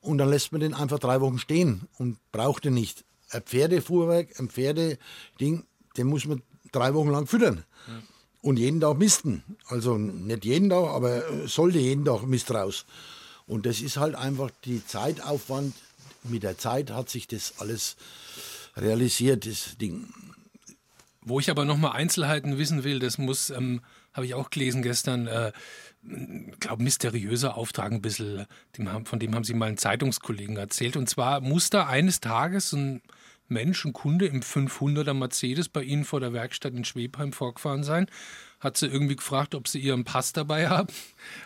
[0.00, 3.04] und dann lässt man den einfach drei Wochen stehen und braucht den nicht.
[3.30, 5.64] Ein Pferdefuhrwerk, ein Pferdeding,
[5.96, 7.64] den muss man drei Wochen lang füttern.
[7.86, 8.02] Hm.
[8.42, 9.44] Und jeden Tag misten.
[9.68, 12.84] Also nicht jeden Tag, aber sollte jeden Tag Mist raus.
[13.46, 15.74] Und das ist halt einfach die Zeitaufwand.
[16.24, 17.96] Mit der Zeit hat sich das alles
[18.76, 20.12] realisiert, das Ding.
[21.24, 23.80] Wo ich aber nochmal Einzelheiten wissen will, das muss, ähm,
[24.12, 25.52] habe ich auch gelesen gestern, äh,
[26.58, 28.46] glaube mysteriöser Auftrag ein bisschen,
[28.76, 30.96] dem, von dem haben Sie mal einen Zeitungskollegen erzählt.
[30.96, 33.02] Und zwar muss da eines Tages ein
[33.48, 38.06] Mensch, ein Kunde im 500er Mercedes bei Ihnen vor der Werkstatt in Schwebheim vorgefahren sein,
[38.58, 40.92] hat sie irgendwie gefragt, ob sie ihren Pass dabei haben,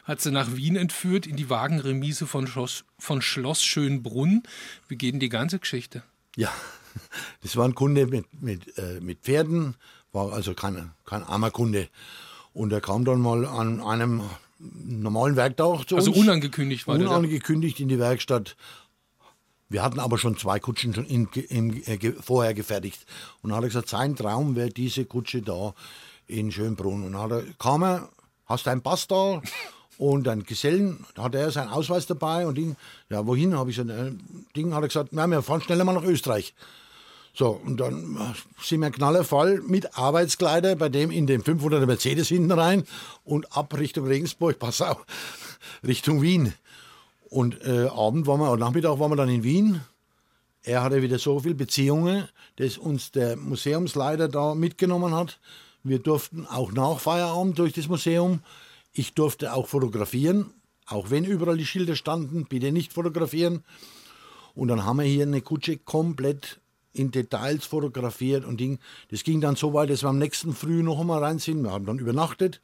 [0.04, 4.42] hat sie nach Wien entführt in die Wagenremise von Schloss, von Schloss Schönbrunn.
[4.88, 6.02] Wie geht denn die ganze Geschichte?
[6.36, 6.52] Ja,
[7.42, 9.74] das war ein Kunde mit, mit, äh, mit Pferden,
[10.12, 11.88] war also kein, kein armer Kunde.
[12.52, 14.22] Und er kam dann mal an einem
[14.58, 16.18] normalen Werktag zu also uns.
[16.18, 18.56] Also unangekündigt war Unangekündigt in die Werkstatt.
[19.68, 23.04] Wir hatten aber schon zwei Kutschen schon in, in, äh, vorher gefertigt.
[23.42, 25.74] Und dann hat er gesagt, sein Traum wäre diese Kutsche da
[26.26, 27.04] in Schönbrunn.
[27.04, 28.08] Und dann hat er, kam er,
[28.46, 29.42] hast du einen Pass da?
[29.98, 32.76] Und ein Gesellen, da hat er seinen Ausweis dabei und Ding,
[33.08, 33.56] ja, wohin?
[33.56, 36.54] Habe ich so ein Ding, hat er gesagt, na, wir fahren schneller mal nach Österreich.
[37.38, 42.50] So, und dann sind wir knallervoll mit Arbeitskleider bei dem in den 500er Mercedes hinten
[42.50, 42.84] rein
[43.24, 45.04] und ab Richtung Regensburg, pass auf,
[45.86, 46.54] Richtung Wien.
[47.28, 49.82] Und äh, Abend waren wir, oder Nachmittag waren wir dann in Wien.
[50.62, 52.26] Er hatte wieder so viele Beziehungen,
[52.56, 55.38] dass uns der Museumsleiter da mitgenommen hat.
[55.82, 58.40] Wir durften auch nach Feierabend durch das Museum.
[58.94, 60.54] Ich durfte auch fotografieren,
[60.86, 63.62] auch wenn überall die Schilder standen, bitte nicht fotografieren.
[64.54, 66.60] Und dann haben wir hier eine Kutsche komplett
[66.96, 68.78] in Details fotografiert und Ding.
[69.10, 71.62] Das ging dann so weit, dass wir am nächsten Früh noch einmal rein sind.
[71.62, 72.60] Wir haben dann übernachtet.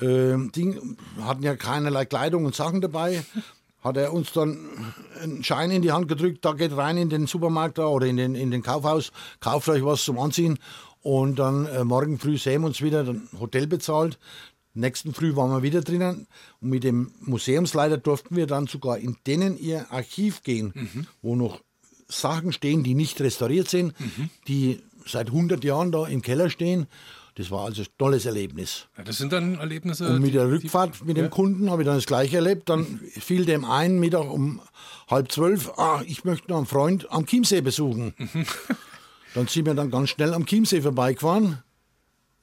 [0.00, 3.24] Ähm, Ding, hatten ja keinerlei Kleidung und Sachen dabei.
[3.82, 4.58] Hat er uns dann
[5.20, 8.16] einen Schein in die Hand gedrückt, da geht rein in den Supermarkt da oder in
[8.16, 10.60] den, in den Kaufhaus, kauft euch was zum Anziehen
[11.02, 14.20] und dann äh, morgen früh sehen wir uns wieder, dann Hotel bezahlt.
[14.74, 16.26] Nächsten Früh waren wir wieder drinnen
[16.60, 21.06] und mit dem Museumsleiter durften wir dann sogar in denen ihr Archiv gehen, mhm.
[21.20, 21.60] wo noch
[22.20, 24.30] Sachen stehen, die nicht restauriert sind, mhm.
[24.48, 26.86] die seit 100 Jahren da im Keller stehen.
[27.34, 28.86] Das war also ein tolles Erlebnis.
[28.98, 30.06] Ja, das sind dann Erlebnisse.
[30.06, 31.30] Und mit der Rückfahrt die, mit dem ja.
[31.30, 32.68] Kunden habe ich dann das gleiche erlebt.
[32.68, 34.60] Dann fiel dem ein Mittag um
[35.08, 38.12] halb zwölf, ah, ich möchte noch einen Freund am Chiemsee besuchen.
[38.18, 38.44] Mhm.
[39.34, 41.62] dann sind wir dann ganz schnell am Chiemsee vorbeigefahren.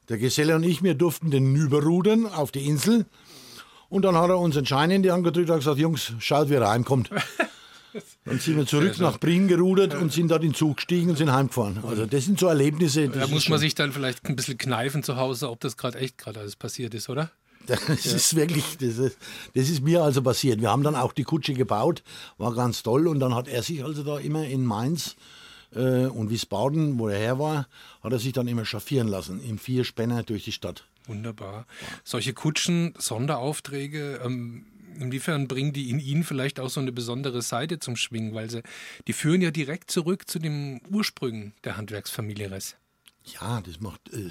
[0.10, 3.06] Der Geselle und ich, wir durften den überrudern auf die Insel.
[3.90, 6.50] Und dann hat er uns einen Schein in die Hand gedrückt und gesagt, Jungs, schaut,
[6.50, 7.12] wie er reinkommt.
[8.26, 11.18] Dann sind wir zurück nach Brien gerudert und sind da in den Zug gestiegen und
[11.18, 11.80] sind heimgefahren.
[11.84, 13.10] Also das sind so Erlebnisse.
[13.10, 16.18] Da muss man sich dann vielleicht ein bisschen kneifen zu Hause, ob das gerade echt
[16.18, 17.32] gerade alles passiert ist, oder?
[17.68, 18.16] Das ja.
[18.16, 19.18] ist wirklich, das ist,
[19.54, 20.60] das ist, mir also passiert.
[20.60, 22.02] Wir haben dann auch die Kutsche gebaut,
[22.40, 23.08] war ganz toll.
[23.08, 25.16] Und dann hat er sich also da immer in Mainz
[25.76, 27.68] äh, und Wiesbaden, wo er her war,
[28.02, 30.86] hat er sich dann immer chauffieren lassen, im Vierspänner durch die Stadt.
[31.06, 31.66] Wunderbar.
[32.04, 34.66] Solche Kutschen, Sonderaufträge, ähm,
[35.02, 38.62] inwiefern bringen die in Ihnen vielleicht auch so eine besondere Seite zum Schwingen, weil sie,
[39.08, 42.76] die führen ja direkt zurück zu den Ursprüngen der Handwerksfamilie Ress.
[43.26, 44.30] Ja, das macht äh,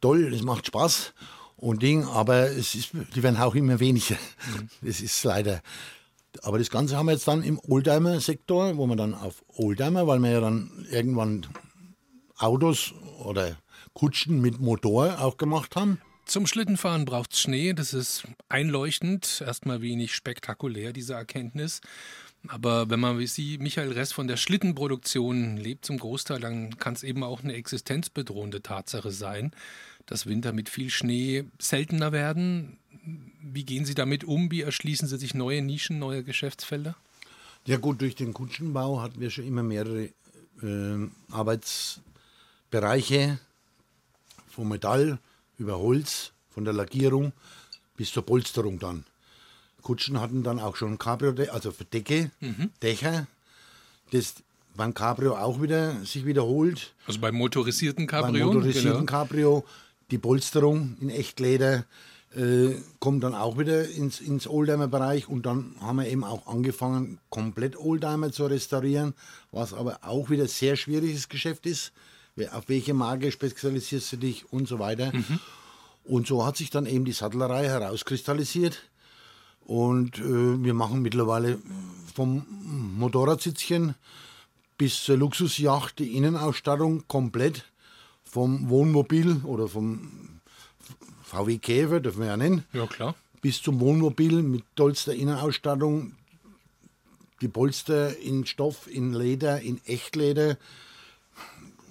[0.00, 1.14] toll, das macht Spaß
[1.56, 4.16] und Ding, aber es ist, die werden auch immer weniger.
[4.56, 4.68] Mhm.
[4.82, 5.62] Das ist leider.
[6.42, 10.18] Aber das Ganze haben wir jetzt dann im Oldtimer-Sektor, wo wir dann auf Oldtimer, weil
[10.18, 11.46] wir ja dann irgendwann
[12.36, 12.92] Autos
[13.22, 13.56] oder
[13.92, 16.00] Kutschen mit Motor auch gemacht haben.
[16.26, 17.74] Zum Schlittenfahren braucht es Schnee.
[17.74, 19.42] Das ist einleuchtend.
[19.44, 21.80] Erstmal wenig spektakulär, diese Erkenntnis.
[22.48, 26.94] Aber wenn man wie Sie, Michael Ress, von der Schlittenproduktion lebt zum Großteil, dann kann
[26.94, 29.52] es eben auch eine existenzbedrohende Tatsache sein,
[30.06, 32.76] dass Winter mit viel Schnee seltener werden.
[33.42, 34.50] Wie gehen Sie damit um?
[34.50, 36.96] Wie erschließen Sie sich neue Nischen, neue Geschäftsfelder?
[37.66, 40.10] Ja gut, durch den Kutschenbau hatten wir schon immer mehrere
[40.62, 43.38] äh, Arbeitsbereiche
[44.48, 45.18] vom Metall
[45.58, 47.32] über Holz, von der Lackierung
[47.96, 49.04] bis zur Polsterung dann.
[49.82, 52.70] Kutschen hatten dann auch schon Cabrio, also für Decke, mhm.
[52.82, 53.26] Dächer.
[54.12, 54.34] Das
[54.76, 56.94] beim Cabrio auch wieder sich wiederholt.
[57.06, 58.46] Also beim motorisierten Cabrio?
[58.46, 59.12] Beim motorisierten genau.
[59.12, 59.64] Cabrio,
[60.10, 61.84] die Polsterung in Echtleder
[62.34, 67.18] äh, kommt dann auch wieder ins, ins Oldtimer-Bereich und dann haben wir eben auch angefangen,
[67.30, 69.14] komplett Oldtimer zu restaurieren,
[69.52, 71.92] was aber auch wieder sehr schwieriges Geschäft ist
[72.52, 75.12] auf welche Marke spezialisierst du dich und so weiter.
[75.14, 75.40] Mhm.
[76.04, 78.90] Und so hat sich dann eben die Sattlerei herauskristallisiert.
[79.64, 81.58] Und äh, wir machen mittlerweile
[82.14, 82.44] vom
[82.98, 83.94] Motorradsitzchen
[84.76, 87.64] bis zur Luxusjacht die Innenausstattung komplett.
[88.24, 90.40] Vom Wohnmobil oder vom
[91.22, 92.64] VW Käfer, dürfen wir ja nennen.
[92.72, 93.14] Ja, klar.
[93.40, 96.16] Bis zum Wohnmobil mit tollster Innenausstattung.
[97.40, 100.56] Die Polster in Stoff, in Leder, in Echtleder.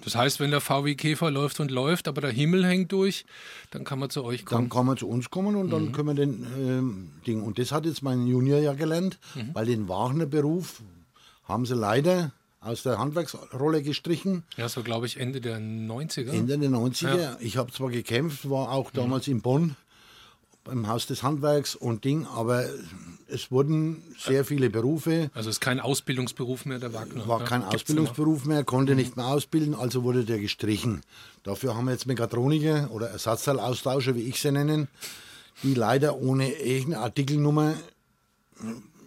[0.04, 3.24] Das heißt, wenn der VW Käfer läuft und läuft, aber der Himmel hängt durch,
[3.70, 4.64] dann kann man zu euch kommen.
[4.64, 5.92] Dann kann man zu uns kommen und dann mhm.
[5.92, 7.42] können wir den ähm, Ding.
[7.42, 9.50] Und das hat jetzt mein Junior ja gelernt, mhm.
[9.54, 10.82] weil den Wagner-Beruf
[11.44, 14.44] haben sie leider aus der Handwerksrolle gestrichen.
[14.56, 16.30] Ja, so glaube ich Ende der 90er.
[16.30, 17.20] Ende der 90er.
[17.20, 17.36] Ja.
[17.40, 18.96] Ich habe zwar gekämpft, war auch mhm.
[18.96, 19.32] damals mhm.
[19.34, 19.76] in Bonn
[20.64, 22.64] beim Haus des Handwerks und Ding, aber
[23.28, 25.30] es wurden sehr viele Berufe.
[25.34, 27.28] Also es ist kein Ausbildungsberuf mehr, der Wagner.
[27.28, 28.98] War kein Ausbildungsberuf mehr, konnte mhm.
[28.98, 31.02] nicht mehr ausbilden, also wurde der gestrichen.
[31.42, 34.88] Dafür haben wir jetzt Mechatroniker oder Ersatzteilaustauscher, wie ich sie nennen,
[35.62, 37.74] die leider ohne irgendeine Artikelnummer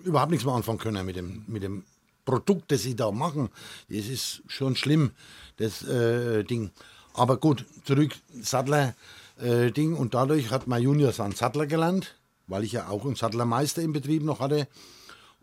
[0.03, 1.84] überhaupt nichts mehr anfangen können mit dem, mit dem
[2.24, 3.49] Produkt, das sie da machen.
[3.89, 5.12] Das ist schon schlimm,
[5.58, 6.72] das äh, Ding.
[7.14, 8.95] Aber gut, zurück, Sattler
[9.40, 9.96] äh, Ding.
[9.96, 12.16] Und dadurch hat mein Junior seinen Sattler gelernt,
[12.48, 14.68] weil ich ja auch einen Sattlermeister im Betrieb noch hatte.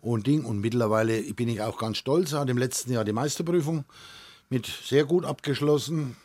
[0.01, 0.45] Und Ding.
[0.45, 2.33] Und mittlerweile bin ich auch ganz stolz.
[2.33, 3.85] Er hat im letzten Jahr die Meisterprüfung
[4.51, 6.17] mit sehr gut abgeschlossen.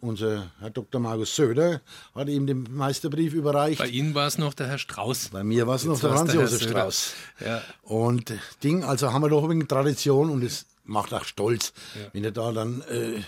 [0.00, 1.00] Unser Herr Dr.
[1.00, 1.80] Markus Söder
[2.14, 3.78] hat ihm den Meisterbrief überreicht.
[3.78, 5.30] Bei Ihnen war es noch der Herr Strauß.
[5.30, 7.12] Bei mir war es noch der Franz Josef Strauß.
[7.44, 7.62] Ja.
[7.82, 12.08] Und Ding, also haben wir doch wenig Tradition und es macht auch stolz, ja.
[12.12, 13.22] wenn du da dann äh,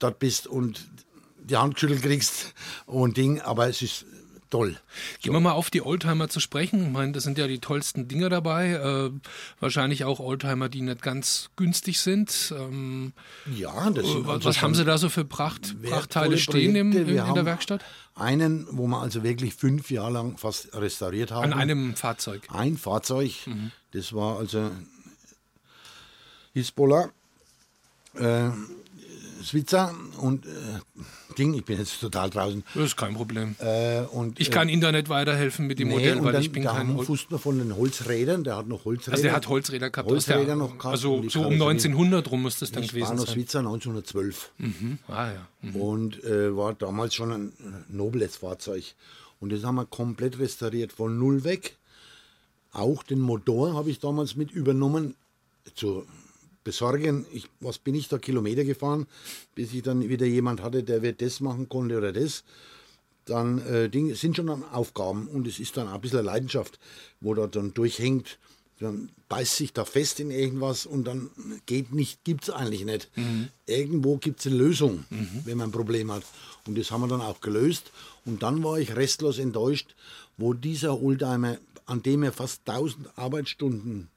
[0.00, 0.86] dort bist und
[1.48, 2.54] die Hand geschüttelt kriegst
[2.86, 4.04] und Ding, aber es ist
[4.50, 4.76] toll.
[5.20, 6.86] Gehen wir mal auf die Oldtimer zu sprechen.
[6.86, 8.70] Ich meine, das sind ja die tollsten Dinger dabei.
[8.72, 9.10] Äh,
[9.60, 12.54] wahrscheinlich auch Oldtimer, die nicht ganz günstig sind.
[12.56, 13.12] Ähm,
[13.54, 16.92] ja, das sind äh, Was, was haben Sie da so für Pracht, Prachtteile stehen im,
[16.92, 17.84] in, in der Werkstatt?
[18.14, 21.52] Einen, wo wir also wirklich fünf Jahre lang fast restauriert haben.
[21.52, 22.42] An einem Fahrzeug?
[22.48, 23.32] Ein Fahrzeug.
[23.46, 23.70] Mhm.
[23.92, 24.70] Das war also
[26.54, 27.10] Hisbollah.
[28.14, 28.50] Äh,
[29.48, 30.48] Switzer und äh,
[31.36, 32.64] Ding, ich bin jetzt total draußen.
[32.74, 33.54] Das ist kein Problem.
[33.58, 36.42] Äh, und, ich kann äh, Ihnen da nicht weiterhelfen mit dem nee, Modell, weil dann,
[36.42, 39.12] ich bin da kein Fußner von den Holzrädern, der hat noch Holzräder.
[39.12, 40.10] Also der hat Holzräder gehabt.
[40.10, 40.86] Holzräder der, noch gehabt.
[40.94, 43.26] Also so um 1900 rum muss das dann gewesen sein.
[43.26, 44.52] Switzer 1912.
[44.58, 44.98] Mhm.
[45.08, 45.48] Ah, ja.
[45.62, 45.76] Mhm.
[45.76, 47.52] Und äh, war damals schon ein
[47.88, 48.84] nobles Fahrzeug.
[49.40, 51.76] Und das haben wir komplett restauriert, von null weg.
[52.72, 55.14] Auch den Motor habe ich damals mit übernommen.
[55.74, 56.06] Zu
[56.68, 57.24] besorgen.
[57.32, 59.06] Ich, was bin ich da Kilometer gefahren,
[59.54, 62.44] bis ich dann wieder jemand hatte, der wird das machen konnte oder das.
[63.24, 66.78] Dann äh, Ding, sind schon dann Aufgaben und es ist dann auch ein bisschen Leidenschaft,
[67.22, 68.38] wo da dann durchhängt.
[68.80, 71.30] Dann beißt sich da fest in irgendwas und dann
[71.64, 73.10] geht nicht, gibt es eigentlich nicht.
[73.16, 73.48] Mhm.
[73.64, 75.40] Irgendwo gibt es eine Lösung, mhm.
[75.44, 76.24] wenn man ein Problem hat.
[76.66, 77.92] Und das haben wir dann auch gelöst.
[78.26, 79.94] Und dann war ich restlos enttäuscht,
[80.36, 81.56] wo dieser Oldtimer,
[81.86, 84.10] an dem er fast 1000 Arbeitsstunden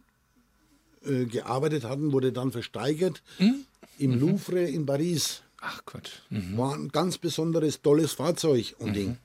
[1.06, 3.66] äh, gearbeitet hatten, wurde dann versteigert mhm.
[3.98, 5.42] im Louvre in Paris.
[5.60, 6.24] Ach Gott.
[6.30, 6.58] Mhm.
[6.58, 8.94] War ein ganz besonderes, tolles Fahrzeug und mhm.
[8.94, 9.18] Ding.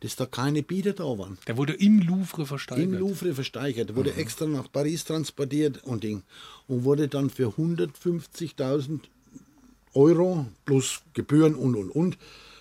[0.00, 1.38] Dass da keine Bieter da waren.
[1.46, 2.84] Der wurde im Louvre versteigert.
[2.84, 3.94] Im Louvre versteigert.
[3.94, 4.18] Wurde mhm.
[4.18, 6.22] extra nach Paris transportiert und Ding.
[6.66, 9.00] Und wurde dann für 150.000
[9.94, 12.18] Euro plus Gebühren und und und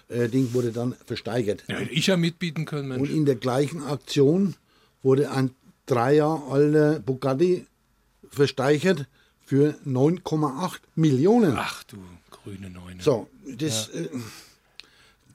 [0.07, 1.63] äh, Ding wurde dann versteigert.
[1.67, 3.09] Ja, hätte ich ja mitbieten können, Mensch.
[3.09, 4.55] Und in der gleichen Aktion
[5.01, 5.51] wurde ein
[5.85, 7.65] drei Jahre alter Bugatti
[8.33, 9.07] versteigert
[9.45, 11.55] für 9,8 Millionen.
[11.57, 11.97] Ach du
[12.43, 13.01] grüne Neune.
[13.01, 13.27] So,
[13.57, 14.01] das, ja.
[14.01, 14.09] äh,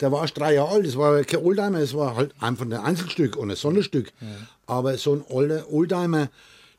[0.01, 2.73] der war erst drei Jahre alt, das war kein Oldtimer, es war halt einfach ein
[2.73, 4.13] Einzelstück und ein Sonderstück.
[4.21, 4.27] Ja.
[4.67, 6.29] Aber so ein alter Oldtimer,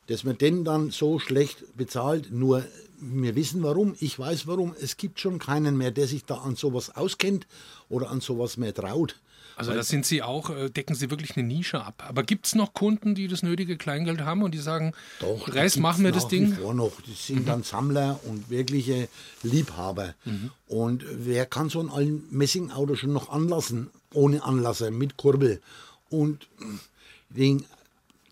[0.06, 2.64] dass man den dann so schlecht bezahlt, nur
[3.00, 6.56] wir wissen warum, ich weiß warum, es gibt schon keinen mehr, der sich da an
[6.56, 7.46] sowas auskennt
[7.88, 9.16] oder an sowas mehr traut.
[9.56, 12.04] Also da sind Sie auch, äh, decken Sie wirklich eine Nische ab.
[12.08, 15.78] Aber gibt es noch Kunden, die das nötige Kleingeld haben und die sagen, Doch, Rest
[15.78, 16.54] machen wir das Ding?
[16.54, 17.00] Vor noch.
[17.06, 17.46] Das sind mhm.
[17.46, 19.08] dann Sammler und wirkliche
[19.42, 20.14] Liebhaber.
[20.24, 20.50] Mhm.
[20.66, 25.60] Und wer kann so ein Messingauto schon noch anlassen, ohne Anlasser, mit Kurbel?
[26.08, 26.48] Und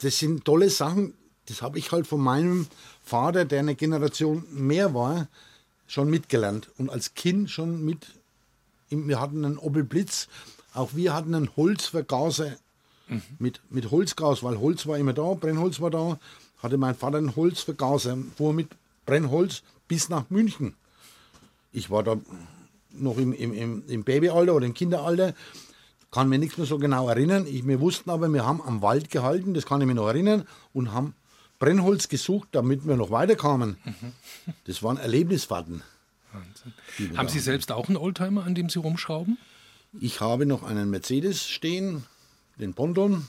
[0.01, 1.15] das sind tolle Sachen,
[1.47, 2.67] das habe ich halt von meinem
[3.05, 5.29] Vater, der eine Generation mehr war,
[5.87, 6.71] schon mitgelernt.
[6.77, 8.07] Und als Kind schon mit,
[8.91, 10.29] wir hatten einen Opel Blitz,
[10.79, 12.53] auch wir hatten einen Holzvergaser
[13.09, 13.23] mhm.
[13.39, 16.19] mit, mit Holzgas, weil Holz war immer da, Brennholz war da.
[16.63, 18.69] Hatte mein Vater einen Holzvergaser, fuhr mit
[19.07, 20.75] Brennholz bis nach München.
[21.73, 22.17] Ich war da
[22.91, 25.35] noch im, im, im Babyalter oder im Kinderalter,
[26.11, 27.47] kann mir nichts mehr so genau erinnern.
[27.47, 30.47] Ich, wir wussten aber, wir haben am Wald gehalten, das kann ich mir noch erinnern,
[30.73, 31.15] und haben
[31.59, 33.77] Brennholz gesucht, damit wir noch weiterkamen.
[33.85, 34.13] Mhm.
[34.65, 35.83] Das waren Erlebnisfahrten.
[37.17, 39.39] Haben Sie selbst auch einen Oldtimer, an dem Sie rumschrauben?
[40.01, 42.05] Ich habe noch einen Mercedes stehen,
[42.57, 43.27] den Ponton,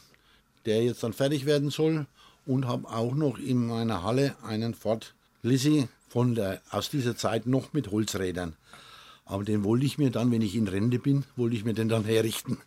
[0.65, 2.05] der jetzt dann fertig werden soll.
[2.45, 7.45] Und habe auch noch in meiner Halle einen Ford Lizzie von der, aus dieser Zeit
[7.45, 8.55] noch mit Holzrädern.
[9.25, 11.89] Aber den wollte ich mir dann, wenn ich in Rente bin, wollte ich mir den
[11.89, 12.57] dann herrichten.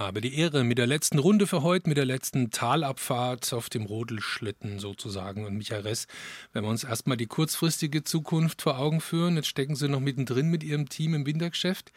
[0.00, 3.84] Habe die Ehre mit der letzten Runde für heute, mit der letzten Talabfahrt auf dem
[3.84, 5.44] Rodelschlitten sozusagen.
[5.44, 6.06] Und Michael Ress,
[6.54, 10.48] wenn wir uns erstmal die kurzfristige Zukunft vor Augen führen, jetzt stecken Sie noch mittendrin
[10.48, 11.92] mit Ihrem Team im Wintergeschäft.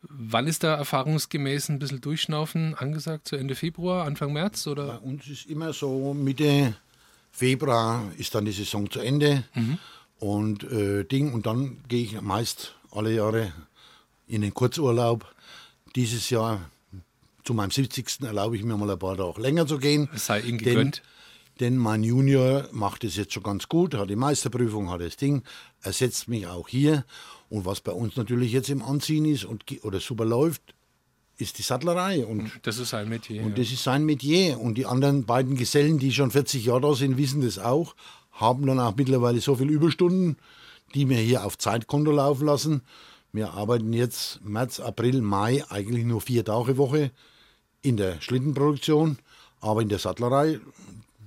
[0.00, 3.28] Wann ist da erfahrungsgemäß ein bisschen Durchschnaufen angesagt?
[3.28, 4.66] Zu Ende Februar, Anfang März?
[4.66, 4.86] Oder?
[4.86, 6.74] Bei uns ist immer so Mitte
[7.32, 9.44] Februar ist dann die Saison zu Ende.
[9.54, 9.76] Mhm.
[10.20, 13.52] Und äh, Ding, und dann gehe ich meist alle Jahre
[14.26, 15.30] in den Kurzurlaub.
[15.94, 16.71] Dieses Jahr
[17.44, 18.22] zu meinem 70.
[18.22, 20.08] erlaube ich mir mal ein paar Tage länger zu gehen.
[20.14, 21.02] Es sei Ihnen gegönnt.
[21.60, 25.16] Denn, denn mein Junior macht es jetzt schon ganz gut, hat die Meisterprüfung, hat das
[25.16, 25.42] Ding,
[25.82, 27.04] ersetzt mich auch hier.
[27.48, 30.62] Und was bei uns natürlich jetzt im Anziehen ist und, oder super läuft,
[31.36, 32.24] ist die Sattlerei.
[32.24, 33.42] Und, das ist sein Metier.
[33.42, 34.58] Und das ist sein Metier.
[34.60, 37.94] Und die anderen beiden Gesellen, die schon 40 Jahre da sind, wissen das auch,
[38.30, 40.36] haben dann auch mittlerweile so viele Überstunden,
[40.94, 42.82] die wir hier auf Zeitkonto laufen lassen.
[43.32, 47.10] Wir arbeiten jetzt März, April, Mai eigentlich nur vier Tage Woche
[47.82, 49.18] in der Schlittenproduktion,
[49.60, 50.60] aber in der Sattlerei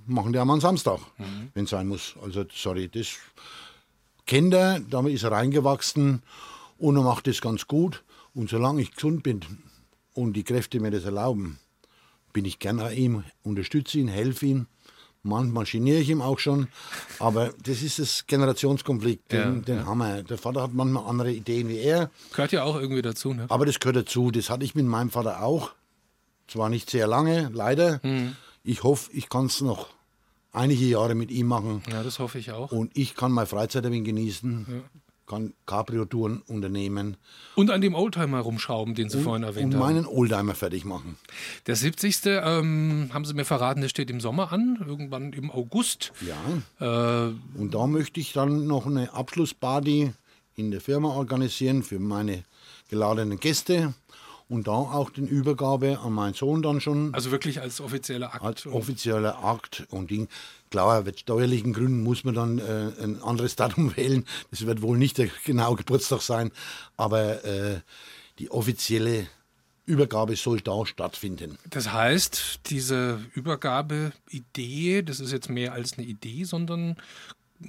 [0.06, 1.50] machen die auch mal einen Samstag, mhm.
[1.54, 2.14] wenn es sein muss.
[2.22, 3.16] Also, sorry, das
[4.26, 6.22] kennt er, damit ist er reingewachsen
[6.78, 8.02] und er macht das ganz gut.
[8.34, 9.40] Und solange ich gesund bin
[10.12, 11.58] und die Kräfte mir das erlauben,
[12.32, 14.66] bin ich gerne an ihm, unterstütze ihn, helfe ihm,
[15.26, 16.68] Manchmal geniere ich ihm auch schon.
[17.18, 20.22] Aber das ist das Generationskonflikt, den, Ja, den haben wir.
[20.22, 22.10] Der Vater hat manchmal andere Ideen wie er.
[22.30, 23.46] Gehört ja auch irgendwie dazu, ne?
[23.48, 24.30] Aber das gehört dazu.
[24.30, 25.72] Das hatte ich mit meinem Vater auch.
[26.48, 28.00] Zwar nicht sehr lange, leider.
[28.02, 28.36] Hm.
[28.62, 29.88] Ich hoffe, ich kann es noch
[30.52, 31.82] einige Jahre mit ihm machen.
[31.90, 32.72] Ja, das hoffe ich auch.
[32.72, 34.82] Und ich kann meine Freizeit wenig genießen,
[35.26, 37.16] kann Cabrio-Touren unternehmen
[37.56, 39.94] Und an dem Oldtimer rumschrauben, den Sie vorhin erwähnt und haben.
[39.94, 41.16] meinen Oldtimer fertig machen.
[41.66, 42.20] Der 70.
[42.26, 46.12] Ähm, haben Sie mir verraten, der steht im Sommer an, irgendwann im August.
[46.80, 47.26] Ja.
[47.28, 50.12] Äh, Und da möchte ich dann noch eine Abschlussparty
[50.54, 52.44] in der Firma organisieren für meine
[52.88, 53.94] geladenen Gäste
[54.48, 58.44] und da auch den Übergabe an meinen Sohn dann schon also wirklich als offizieller Akt.
[58.44, 60.28] als offizieller Akt und Ding.
[60.70, 64.24] Klar, mit steuerlichen Gründen muss man dann äh, ein anderes Datum wählen.
[64.50, 66.52] Das wird wohl nicht der genaue Geburtstag sein,
[66.96, 67.80] aber äh,
[68.38, 69.26] die offizielle
[69.84, 71.58] Übergabe soll da stattfinden.
[71.70, 76.96] Das heißt, diese Übergabeidee, das ist jetzt mehr als eine Idee, sondern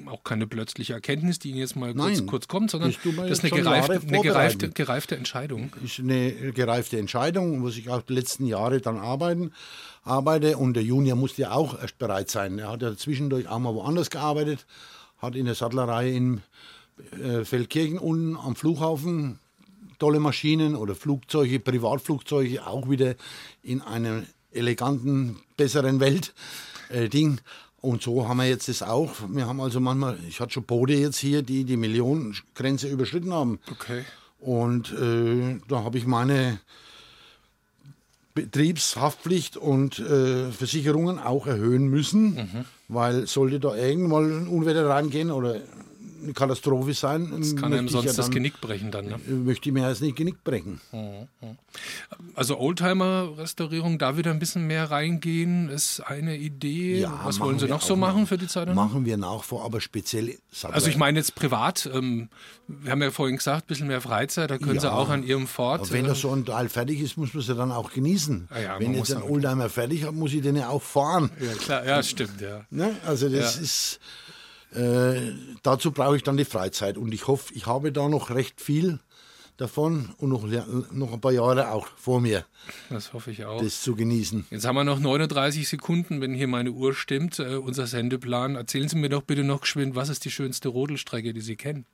[0.06, 3.44] auch keine plötzliche Erkenntnis, die Ihnen jetzt mal kurz, Nein, kurz kommt, sondern das ist
[3.44, 5.72] eine, gereifte, eine gereifte, gereifte Entscheidung.
[5.84, 9.52] ist eine gereifte Entscheidung, muss ich auch die letzten Jahre dann arbeiten,
[10.04, 10.58] arbeite.
[10.58, 12.60] Und der Junior musste ja auch erst bereit sein.
[12.60, 14.66] Er hat ja zwischendurch auch mal woanders gearbeitet,
[15.20, 16.42] hat in der Sattlerei in
[17.24, 19.40] äh, Feldkirchen unten am Flughafen
[20.00, 23.16] tolle Maschinen oder Flugzeuge, Privatflugzeuge, auch wieder
[23.64, 26.34] in einer eleganten, besseren Welt
[26.90, 27.40] äh, Ding.
[27.82, 29.12] Und so haben wir jetzt das auch.
[29.30, 33.60] Wir haben also manchmal, ich hatte schon Boote jetzt hier, die die Millionengrenze überschritten haben.
[33.72, 34.04] Okay.
[34.40, 36.60] Und äh, da habe ich meine
[38.34, 45.60] Betriebshaftpflicht und äh, Versicherungen auch erhöhen müssen, weil sollte da irgendwann ein Unwetter reingehen oder
[46.24, 49.06] eine Katastrophe sein, Das kann einem sonst ja das dann- Genick brechen dann.
[49.08, 49.18] Ne?
[49.28, 50.80] möchte ich mir jetzt nicht Genick brechen.
[52.36, 57.08] Also Oldtimer-Restaurierung, da wieder ein bisschen mehr reingehen, ist eine Idee.
[57.24, 58.28] Was wollen Sie noch so machen noch.
[58.30, 58.74] für die Zeit?
[58.74, 60.38] Machen wir nach vor, aber speziell
[60.72, 62.30] Also ich meine jetzt privat, ähm,
[62.68, 64.94] wir haben ja vorhin gesagt, ein bisschen mehr Freizeit, da können Sie Ja.
[64.94, 65.82] auch an Ihrem Fort.
[65.82, 67.92] Aber wenn äh, das so ein Teil fertig ist, muss man es ja dann auch
[67.92, 68.48] genießen.
[68.52, 71.30] Ah ja, wenn jetzt ein Oldtimer fertig hat, muss ich den ja auch fahren.
[71.40, 72.66] ja, klar, ja, stimmt, ja.
[72.70, 72.96] Ne?
[73.06, 73.62] Also das Ja.
[73.62, 74.00] ist,
[74.72, 75.32] äh,
[75.64, 79.00] dazu brauche ich dann die Freizeit und ich hoffe, ich habe da noch recht viel
[79.58, 80.46] davon und noch,
[80.92, 82.46] noch ein paar Jahre auch vor mir,
[82.90, 83.62] Das hoffe ich auch.
[83.62, 84.46] das zu genießen.
[84.52, 88.56] Jetzt haben wir noch 39 Sekunden, wenn hier meine Uhr stimmt, äh, unser Sendeplan.
[88.56, 91.86] Erzählen Sie mir doch bitte noch geschwind, was ist die schönste Rodelstrecke, die Sie kennen?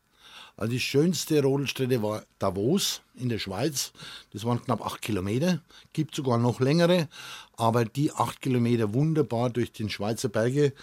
[0.57, 3.91] Also die schönste Rodelstrecke war Davos in der Schweiz.
[4.34, 5.61] Das waren knapp acht Kilometer.
[5.93, 7.07] Gibt sogar noch längere,
[7.55, 10.74] aber die acht Kilometer wunderbar durch den Schweizer Berge,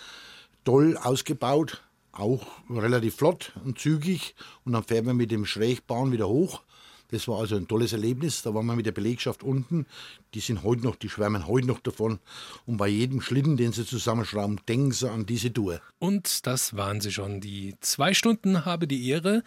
[0.65, 1.83] toll ausgebaut,
[2.13, 4.35] auch relativ flott und zügig.
[4.65, 6.63] Und dann fährt man mit dem Schrägbahn wieder hoch.
[7.11, 8.43] Das war also ein tolles Erlebnis.
[8.43, 9.87] Da waren wir mit der Belegschaft unten.
[10.35, 12.21] Die sind heute noch, die schwärmen heute noch davon.
[12.67, 15.81] Und bei jedem Schlitten, den sie zusammenschrauben, denken sie an diese Tour.
[15.99, 17.41] Und das waren sie schon.
[17.41, 19.43] Die zwei Stunden habe die Ehre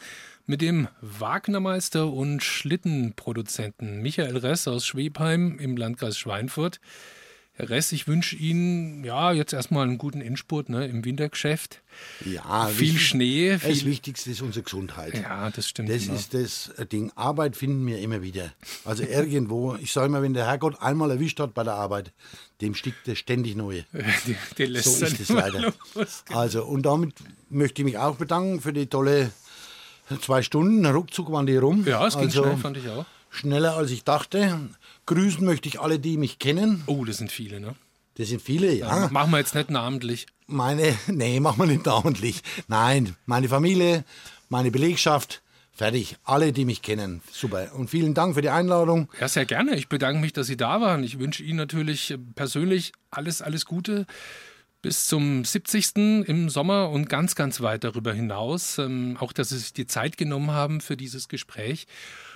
[0.45, 6.81] mit dem Wagnermeister und Schlittenproduzenten Michael Ress aus Schwebheim im Landkreis Schweinfurt.
[7.55, 11.81] Herr Ress, ich wünsche Ihnen ja jetzt erstmal einen guten Endspurt ne, im Wintergeschäft.
[12.25, 15.13] Ja, Viel wichtig- Schnee, Das viel- Wichtigste ist unsere Gesundheit.
[15.21, 15.89] Ja, das stimmt.
[15.89, 16.15] Das genau.
[16.15, 17.11] ist das Ding.
[17.15, 18.51] Arbeit finden wir immer wieder.
[18.85, 22.11] Also irgendwo, ich sage immer, wenn der Herrgott einmal erwischt hat bei der Arbeit,
[22.61, 23.85] dem stickt er ständig neue.
[24.25, 25.61] die, die lässt So ist es leider.
[25.93, 26.23] los.
[26.29, 27.13] Also, und damit
[27.51, 29.29] möchte ich mich auch bedanken für die tolle
[30.21, 30.83] zwei Stunden.
[30.87, 31.85] Ruckzuck waren die rum.
[31.85, 33.05] Ja, es ging also, schnell, fand ich auch.
[33.29, 34.59] Schneller als ich dachte.
[35.05, 36.83] Grüßen möchte ich alle, die mich kennen.
[36.85, 37.75] Oh, das sind viele, ne?
[38.15, 39.09] Das sind viele, ja.
[39.11, 40.27] Machen wir jetzt nicht namentlich.
[40.47, 42.41] Meine, nee, machen wir nicht namentlich.
[42.67, 44.03] Nein, meine Familie,
[44.49, 45.41] meine Belegschaft,
[45.71, 46.17] fertig.
[46.23, 47.21] Alle, die mich kennen.
[47.31, 47.73] Super.
[47.73, 49.09] Und vielen Dank für die Einladung.
[49.19, 49.75] Ja, sehr gerne.
[49.75, 51.03] Ich bedanke mich, dass Sie da waren.
[51.03, 54.05] Ich wünsche Ihnen natürlich persönlich alles, alles Gute
[54.83, 55.95] bis zum 70.
[56.27, 58.77] im Sommer und ganz, ganz weit darüber hinaus.
[58.77, 61.87] Ähm, auch, dass Sie sich die Zeit genommen haben für dieses Gespräch.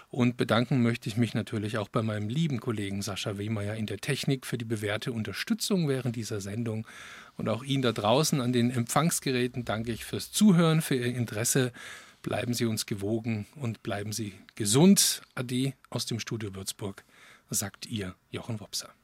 [0.10, 3.98] Und bedanken möchte ich mich natürlich auch bei meinem lieben Kollegen Sascha Wehmeier in der
[3.98, 6.88] Technik für die bewährte Unterstützung während dieser Sendung.
[7.36, 11.74] Und auch Ihnen da draußen an den Empfangsgeräten danke ich fürs Zuhören, für Ihr Interesse.
[12.22, 15.22] Bleiben Sie uns gewogen und bleiben Sie gesund.
[15.36, 17.04] Ade aus dem Studio Würzburg,
[17.50, 18.98] sagt Ihr Jochen Wopser.